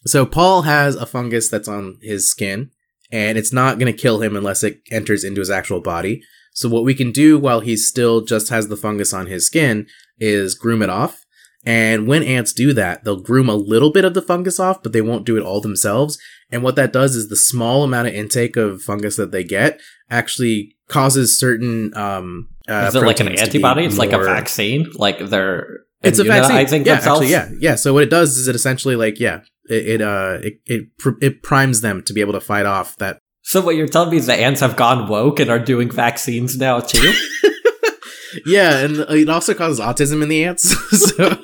[0.07, 2.71] so Paul has a fungus that's on his skin
[3.11, 6.21] and it's not going to kill him unless it enters into his actual body.
[6.53, 9.87] So what we can do while he still just has the fungus on his skin
[10.19, 11.21] is groom it off.
[11.67, 14.93] And when ants do that, they'll groom a little bit of the fungus off, but
[14.93, 16.19] they won't do it all themselves.
[16.51, 19.81] And what that does is the small amount of intake of fungus that they get
[20.11, 23.85] actually causes certain um uh, Is it like an proteins to be antibody?
[23.87, 24.91] It's like a vaccine?
[24.95, 26.51] Like they're it's a vaccine.
[26.57, 27.21] immunizing Yeah, themselves?
[27.23, 27.75] actually, yeah, yeah.
[27.77, 31.19] So what it does is it essentially like yeah, it, it uh it it, pr-
[31.23, 33.19] it primes them to be able to fight off that.
[33.41, 36.59] So what you're telling me is the ants have gone woke and are doing vaccines
[36.59, 37.13] now too?
[38.47, 40.75] Yeah, and it also causes autism in the ants.
[41.17, 41.37] so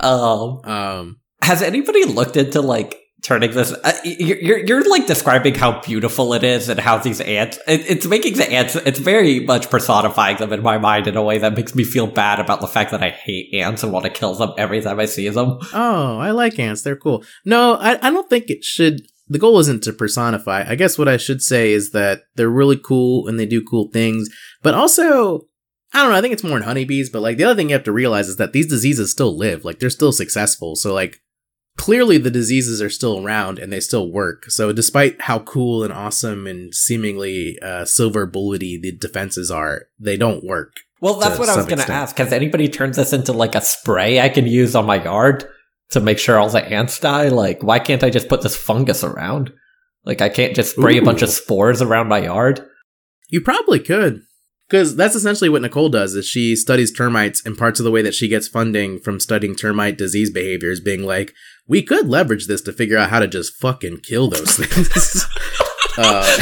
[0.00, 3.72] um, um has anybody looked into like turning this?
[3.72, 7.58] Uh, you're, you're you're like describing how beautiful it is and how these ants.
[7.66, 8.76] It, it's making the ants.
[8.76, 12.06] It's very much personifying them in my mind in a way that makes me feel
[12.06, 15.00] bad about the fact that I hate ants and want to kill them every time
[15.00, 15.58] I see them.
[15.72, 16.82] oh, I like ants.
[16.82, 17.24] They're cool.
[17.44, 19.02] No, I I don't think it should.
[19.32, 20.64] The goal isn't to personify.
[20.68, 23.88] I guess what I should say is that they're really cool and they do cool
[23.92, 24.28] things,
[24.62, 25.48] but also.
[25.94, 26.16] I don't know.
[26.16, 28.26] I think it's more in honeybees, but like the other thing you have to realize
[28.26, 29.62] is that these diseases still live.
[29.62, 30.74] Like they're still successful.
[30.74, 31.20] So like
[31.76, 34.50] clearly the diseases are still around and they still work.
[34.50, 40.16] So despite how cool and awesome and seemingly uh, silver bullety the defenses are, they
[40.16, 40.76] don't work.
[41.02, 42.16] Well, that's what I was going to ask.
[42.18, 45.48] Has anybody turned this into like a spray I can use on my yard
[45.92, 47.28] to make sure all the ants die?
[47.28, 49.52] Like, why can't I just put this fungus around?
[50.04, 52.66] Like, I can't just spray a bunch of spores around my yard?
[53.28, 54.22] You probably could.
[54.68, 58.00] Because that's essentially what Nicole does is she studies termites and parts of the way
[58.00, 61.34] that she gets funding from studying termite disease behaviors being like,
[61.68, 65.26] we could leverage this to figure out how to just fucking kill those things.
[65.98, 66.38] uh,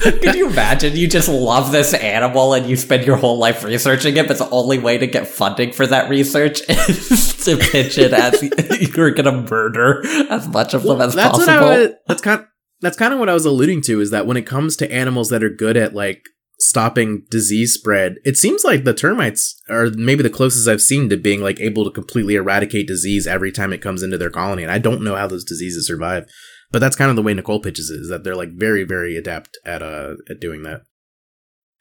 [0.00, 0.96] Could you imagine?
[0.96, 4.48] You just love this animal and you spend your whole life researching it, but the
[4.50, 8.42] only way to get funding for that research is to pitch it as
[8.96, 11.54] you're going to murder as much of them as that's possible.
[11.54, 12.46] what I was, that's kind
[12.80, 15.28] that's kind of what I was alluding to is that when it comes to animals
[15.30, 16.24] that are good at like
[16.58, 21.16] stopping disease spread, it seems like the termites are maybe the closest I've seen to
[21.16, 24.62] being like able to completely eradicate disease every time it comes into their colony.
[24.62, 26.26] And I don't know how those diseases survive,
[26.72, 29.16] but that's kind of the way Nicole pitches it, is that they're like very very
[29.16, 30.82] adept at uh at doing that.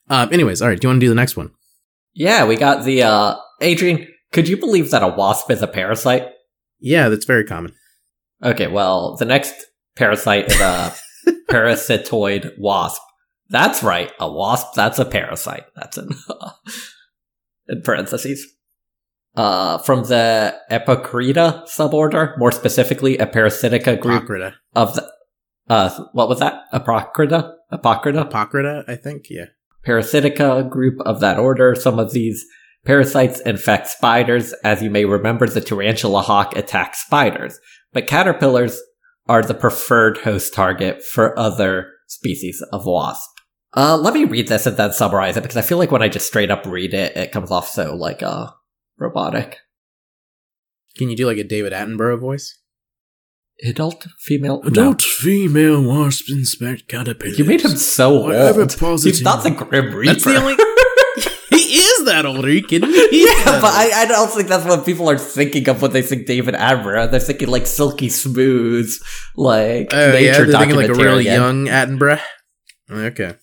[0.09, 0.30] Um.
[0.31, 0.80] Anyways, all right.
[0.80, 1.51] Do you want to do the next one?
[2.13, 6.27] yeah, we got the, uh, Adrian, could you believe that a wasp is a parasite?
[6.80, 7.73] Yeah, that's very common.
[8.43, 9.53] Okay, well, the next
[9.95, 10.93] parasite is a
[11.49, 13.01] parasitoid wasp.
[13.49, 15.65] That's right, a wasp, that's a parasite.
[15.76, 16.09] That's in,
[17.68, 18.45] in parentheses.
[19.36, 24.53] Uh, from the Epocrita suborder, more specifically a parasitica group Apocrita.
[24.76, 25.10] of the,
[25.70, 26.64] uh, what was that?
[26.74, 27.53] Apocrita?
[27.72, 28.30] Apocrita?
[28.30, 29.28] Apocrita, I think.
[29.30, 29.45] Yeah.
[29.86, 31.76] Parasitica group of that order.
[31.76, 32.45] Some of these
[32.86, 34.53] parasites infect spiders.
[34.66, 37.58] As you may remember, the tarantula hawk attacks spiders,
[37.94, 38.82] but caterpillars
[39.28, 43.30] are the preferred host target for other species of wasp.
[43.74, 46.10] Uh, let me read this and then summarize it because I feel like when I
[46.10, 48.48] just straight up read it, it comes off so like uh
[49.02, 49.57] robotic.
[50.98, 52.57] Can you do like a David Attenborough voice?
[53.64, 54.61] Adult female.
[54.64, 54.94] No.
[54.99, 57.38] female wasp inspect caterpillars.
[57.38, 58.78] You made him so Whatever old.
[58.78, 60.14] positive- He's not the Grim Reaper.
[60.14, 60.56] That's the only.
[61.52, 62.44] he is that old.
[62.44, 63.07] Are you kidding me?
[63.10, 63.65] He Yeah, but.
[63.73, 67.11] I, I don't think that's what people are thinking of when they think David Attenborough.
[67.11, 68.91] They're thinking like silky smooth,
[69.36, 72.22] like Oh, yeah, nature they're thinking like a really young Attenborough.
[72.90, 73.36] Okay.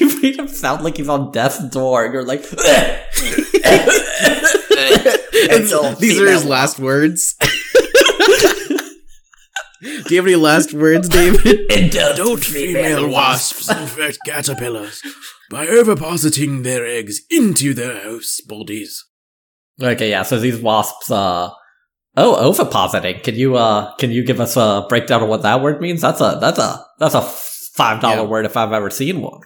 [0.00, 2.04] you made him sound like he's on death's door.
[2.04, 2.42] and You're like,
[5.50, 7.34] Adult These are his last words.
[9.80, 11.70] Do you have any last words, David?
[11.72, 12.48] adult
[13.70, 15.02] infect caterpillars
[15.50, 19.04] by ovipositing their eggs into their host bodies.
[19.82, 20.22] Okay, yeah.
[20.22, 21.50] So these wasps, uh,
[22.16, 23.22] oh, ovipositing.
[23.24, 26.00] Can you, uh, can you give us a breakdown of what that word means?
[26.00, 28.28] That's a, that's a, that's a five dollar Yeah.
[28.28, 29.40] word if I've ever seen one.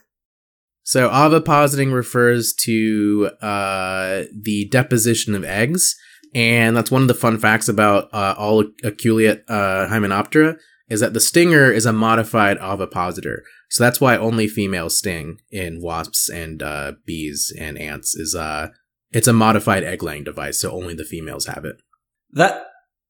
[0.87, 5.97] So ovipositing refers to uh, the deposition of eggs,
[6.33, 10.57] and that's one of the fun facts about uh, all Aculeate uh, Hymenoptera
[10.89, 13.43] is that the stinger is a modified ovipositor.
[13.69, 18.15] So that's why only females sting in wasps and uh, bees and ants.
[18.15, 18.69] Is uh,
[19.11, 21.83] it's a modified egg laying device, so only the females have it.
[22.31, 22.65] That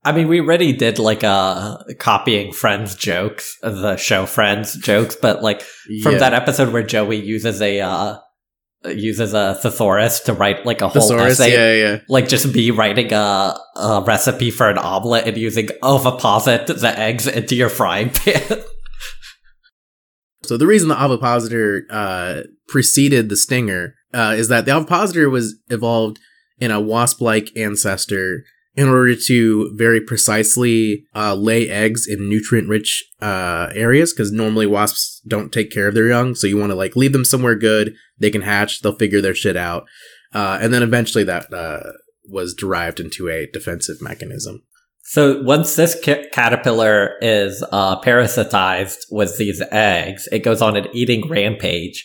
[0.06, 5.42] I mean, we already did like uh copying Friends jokes, the show Friends jokes, but
[5.42, 5.62] like
[6.02, 6.18] from Yeah.
[6.18, 8.18] that episode where Joey uses a uh
[8.84, 11.52] uses a thesaurus to write like a whole Thesaurus, essay.
[11.52, 12.00] yeah, yeah.
[12.08, 17.26] Like just me writing a, a recipe for an omelet and using oviposit the eggs
[17.26, 18.42] into your frying pan.
[20.44, 25.56] So the reason the ovipositor uh, preceded the stinger uh, is that the ovipositor was
[25.70, 26.20] evolved
[26.60, 28.44] in a wasp-like ancestor
[28.76, 34.12] in order to very precisely uh, lay eggs in nutrient-rich uh, areas.
[34.12, 37.12] Because normally wasps don't take care of their young, so you want to like leave
[37.12, 37.94] them somewhere good.
[38.18, 38.82] They can hatch.
[38.82, 39.84] They'll figure their shit out,
[40.32, 41.92] uh, and then eventually that uh,
[42.28, 44.62] was derived into a defensive mechanism.
[45.08, 50.88] So once this ca- caterpillar is uh, parasitized with these eggs, it goes on an
[50.92, 52.04] eating rampage.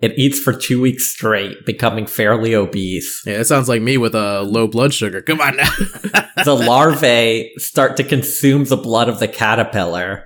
[0.00, 3.22] It eats for two weeks straight, becoming fairly obese.
[3.26, 5.20] Yeah, it sounds like me with a low blood sugar.
[5.20, 5.70] Come on now.
[6.44, 10.24] the larvae start to consume the blood of the caterpillar,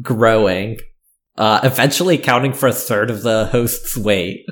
[0.00, 0.78] growing,
[1.36, 4.46] uh, eventually accounting for a third of the host's weight.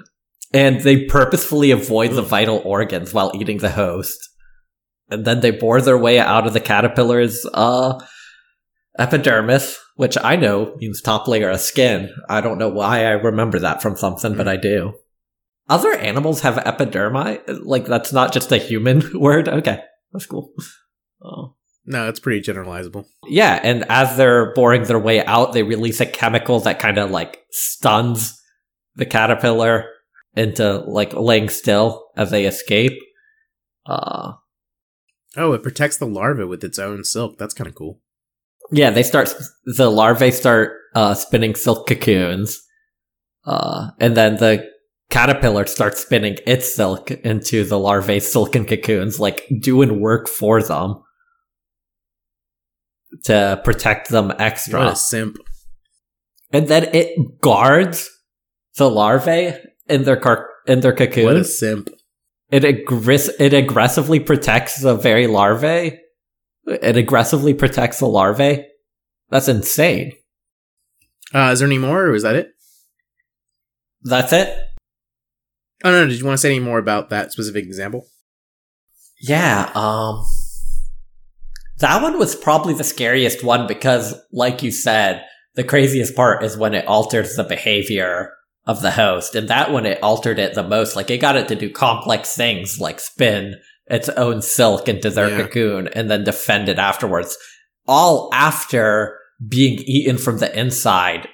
[0.53, 4.19] And they purposefully avoid the vital organs while eating the host.
[5.09, 8.05] And then they bore their way out of the caterpillar's uh,
[9.01, 12.11] epidermis, which I know means top layer of skin.
[12.29, 14.95] I don't know why I remember that from something, but I do.
[15.69, 17.61] Other animals have epidermi?
[17.65, 19.49] Like, that's not just a human word?
[19.49, 19.81] Okay,
[20.13, 20.53] that's cool.
[21.23, 21.55] Oh.
[21.85, 23.07] no, it's pretty generalizable.
[23.27, 27.11] Yeah, and as they're boring their way out, they release a chemical that kind of
[27.11, 28.41] like stuns
[28.97, 29.87] the caterpillar
[30.35, 32.99] into like laying still as they escape.
[33.87, 34.33] Uh,
[35.37, 37.39] Oh, it protects the larva with its own silk.
[37.39, 38.01] That's kind of cool.
[38.73, 39.33] Yeah, they start,
[39.65, 42.61] the larvae start uh, spinning silk cocoons.
[43.45, 44.69] Uh, and then the
[45.11, 51.03] caterpillar starts spinning its silk into the larvae's silken cocoons, like doing work for them
[53.25, 54.81] to protect them extra.
[54.81, 55.37] What a simp.
[56.53, 58.09] and then it guards
[58.77, 59.53] the larvae
[59.89, 61.25] in their car in their cocoon.
[61.25, 61.89] What a simp.
[62.51, 65.99] It aggress- it aggressively protects the very larvae.
[66.67, 68.67] It aggressively protects the larvae.
[69.31, 70.13] That's insane.
[71.35, 72.51] Uh, is there any more, or is that it?
[74.03, 74.57] That's it.
[75.85, 78.07] Oh no, did you want to say any more about that specific example?
[79.21, 79.71] Yeah.
[79.75, 80.25] Um.
[81.79, 85.25] That one was probably the scariest one because, like you said,
[85.55, 88.33] the craziest part is when it alters the behavior
[88.67, 89.35] of the host.
[89.35, 90.95] And that one, it altered it the most.
[90.95, 93.55] Like, it got it to do complex things like spin
[93.91, 95.43] its own silk into their Yeah.
[95.43, 97.37] cocoon and then defend it afterwards.
[97.87, 99.19] All after
[99.49, 101.29] being eaten from the inside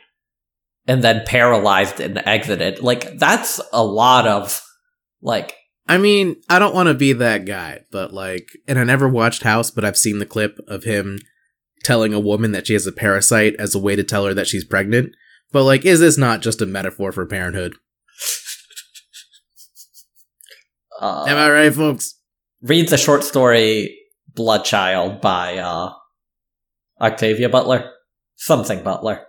[0.86, 2.80] and then paralyzed and exited.
[2.80, 4.62] Like, that's a lot of,
[5.20, 5.54] like,
[5.88, 9.42] I mean, I don't want to be that guy, but like, and I never watched
[9.42, 11.18] House, but I've seen the clip of him
[11.84, 14.48] telling a woman that she has a parasite as a way to tell her that
[14.48, 15.14] she's pregnant.
[15.52, 17.74] But like, is this not just a metaphor for parenthood?
[21.00, 22.15] uh, Am I right, folks?
[22.66, 23.96] Read the short story
[24.34, 25.92] Bloodchild by uh,
[27.00, 27.92] Octavia Butler.
[28.34, 29.24] Something Butler.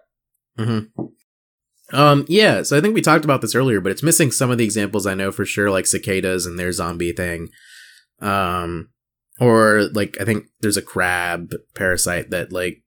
[1.94, 4.58] Um, yeah, so I think we talked about this earlier, but it's missing some of
[4.58, 7.50] the examples I know for sure, like cicadas and their zombie thing.
[8.20, 8.90] Um,
[9.40, 12.82] or like I think there's a crab parasite that like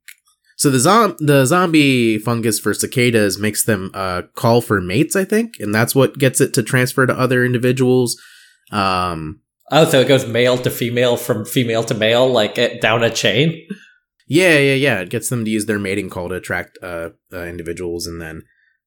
[0.57, 5.25] so the zom the zombie fungus for cicadas makes them uh call for mates, I
[5.25, 8.21] think, and that's what gets it to transfer to other individuals.
[8.73, 13.05] Um, Oh, so it goes male to female from female to male, like it, down
[13.05, 13.67] a chain?
[14.27, 15.01] Yeah, yeah, yeah.
[15.01, 18.43] It gets them to use their mating call to attract uh, uh individuals, and then,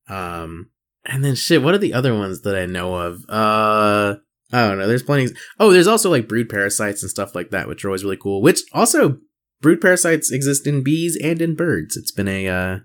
[0.09, 0.71] um,
[1.05, 1.61] and then shit.
[1.61, 3.23] What are the other ones that I know of?
[3.29, 4.15] Uh,
[4.51, 4.87] I don't know.
[4.87, 5.33] There's plenty.
[5.59, 8.41] Oh, there's also like brood parasites and stuff like that, which are always really cool.
[8.41, 9.19] Which also
[9.61, 11.95] brood parasites exist in bees and in birds.
[11.95, 12.79] It's been a uh,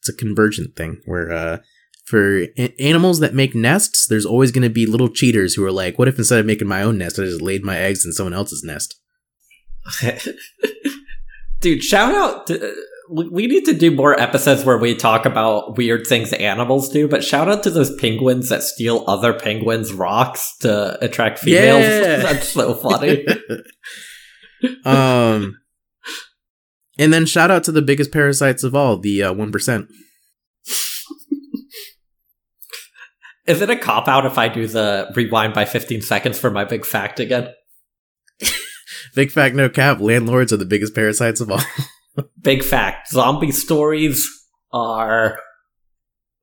[0.00, 1.58] it's a convergent thing where uh.
[2.10, 5.70] For a- animals that make nests, there's always going to be little cheaters who are
[5.70, 8.12] like, "What if instead of making my own nest, I just laid my eggs in
[8.12, 9.00] someone else's nest?"
[11.60, 12.74] Dude, shout out to.
[13.08, 17.06] We we need to do more episodes where we talk about weird things animals do,
[17.06, 21.84] but shout out to those penguins that steal other penguins' rocks to attract females.
[21.84, 22.16] Yeah.
[22.22, 23.24] That's so funny.
[24.84, 25.60] um,
[26.98, 29.52] and then shout out to the biggest parasites of all, the uh, one
[33.50, 36.64] Is it a cop out if I do the rewind by 15 seconds for my
[36.64, 37.52] big fact again?
[39.14, 39.98] Big fact, no cap.
[39.98, 41.60] Landlords are the biggest parasites of all.
[42.40, 43.10] Big fact.
[43.10, 44.28] Zombie stories
[44.72, 45.40] are.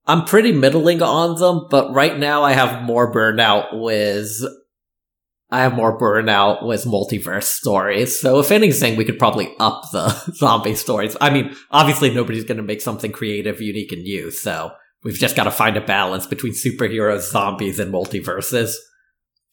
[0.05, 4.29] I'm pretty middling on them, but right now I have more burnout with.
[5.49, 8.19] I have more burnout with multiverse stories.
[8.19, 11.15] So if anything, we could probably up the zombie stories.
[11.21, 14.29] I mean, obviously nobody's going to make something creative, unique, and new.
[14.29, 14.71] So
[15.03, 18.73] We've just got to find a balance between superheroes, zombies, and multiverses.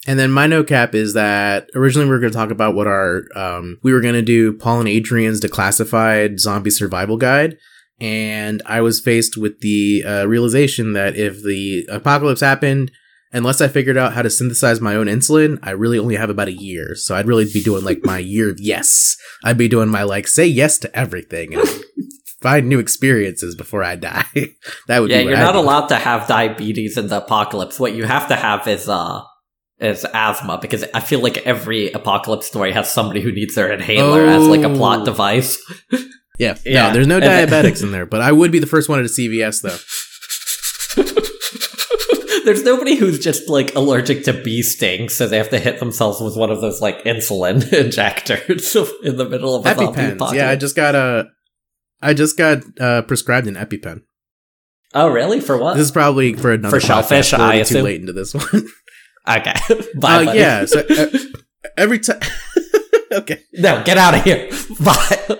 [0.07, 2.87] And then my no cap is that originally we were going to talk about what
[2.87, 7.57] our um, we were going to do Paul and Adrian's declassified zombie survival guide,
[7.99, 12.91] and I was faced with the uh, realization that if the apocalypse happened,
[13.31, 16.47] unless I figured out how to synthesize my own insulin, I really only have about
[16.47, 16.95] a year.
[16.95, 19.17] So I'd really be doing like my year of yes.
[19.43, 21.67] I'd be doing my like say yes to everything and
[22.45, 24.25] find new experiences before I die.
[24.87, 25.59] that would Yeah, you're I'd not do.
[25.59, 27.79] allowed to have diabetes in the apocalypse.
[27.79, 29.21] What you have to have is uh
[29.79, 34.21] is asthma because I feel like every apocalypse story has somebody who needs their inhaler
[34.27, 35.05] as like a plot Oh.
[35.05, 35.57] device.
[36.37, 36.87] Yeah, Yeah.
[36.87, 39.09] no, there's no diabetics in there, but I would be the first one at a
[39.09, 39.79] CVS though.
[42.45, 46.21] There's nobody who's just like allergic to bee stings, so they have to hit themselves
[46.21, 50.11] with one of those like insulin injectors in the middle of a zombie EpiPens.
[50.15, 50.33] apocalypse.
[50.35, 51.25] Yeah, I just got a.
[52.01, 54.01] I just got uh, prescribed an EpiPen.
[54.93, 55.39] oh, really?
[55.39, 55.75] For what?
[55.75, 57.53] This is probably for another For shellfish, podcast.
[57.71, 58.45] We're too late into this one.
[59.27, 59.53] okay.
[59.95, 60.25] Bye.
[60.25, 60.65] uh, yeah.
[60.65, 61.07] So uh,
[61.77, 62.19] every time.
[63.11, 63.41] okay.
[63.53, 64.49] No, get out of here.
[64.79, 65.39] Bye.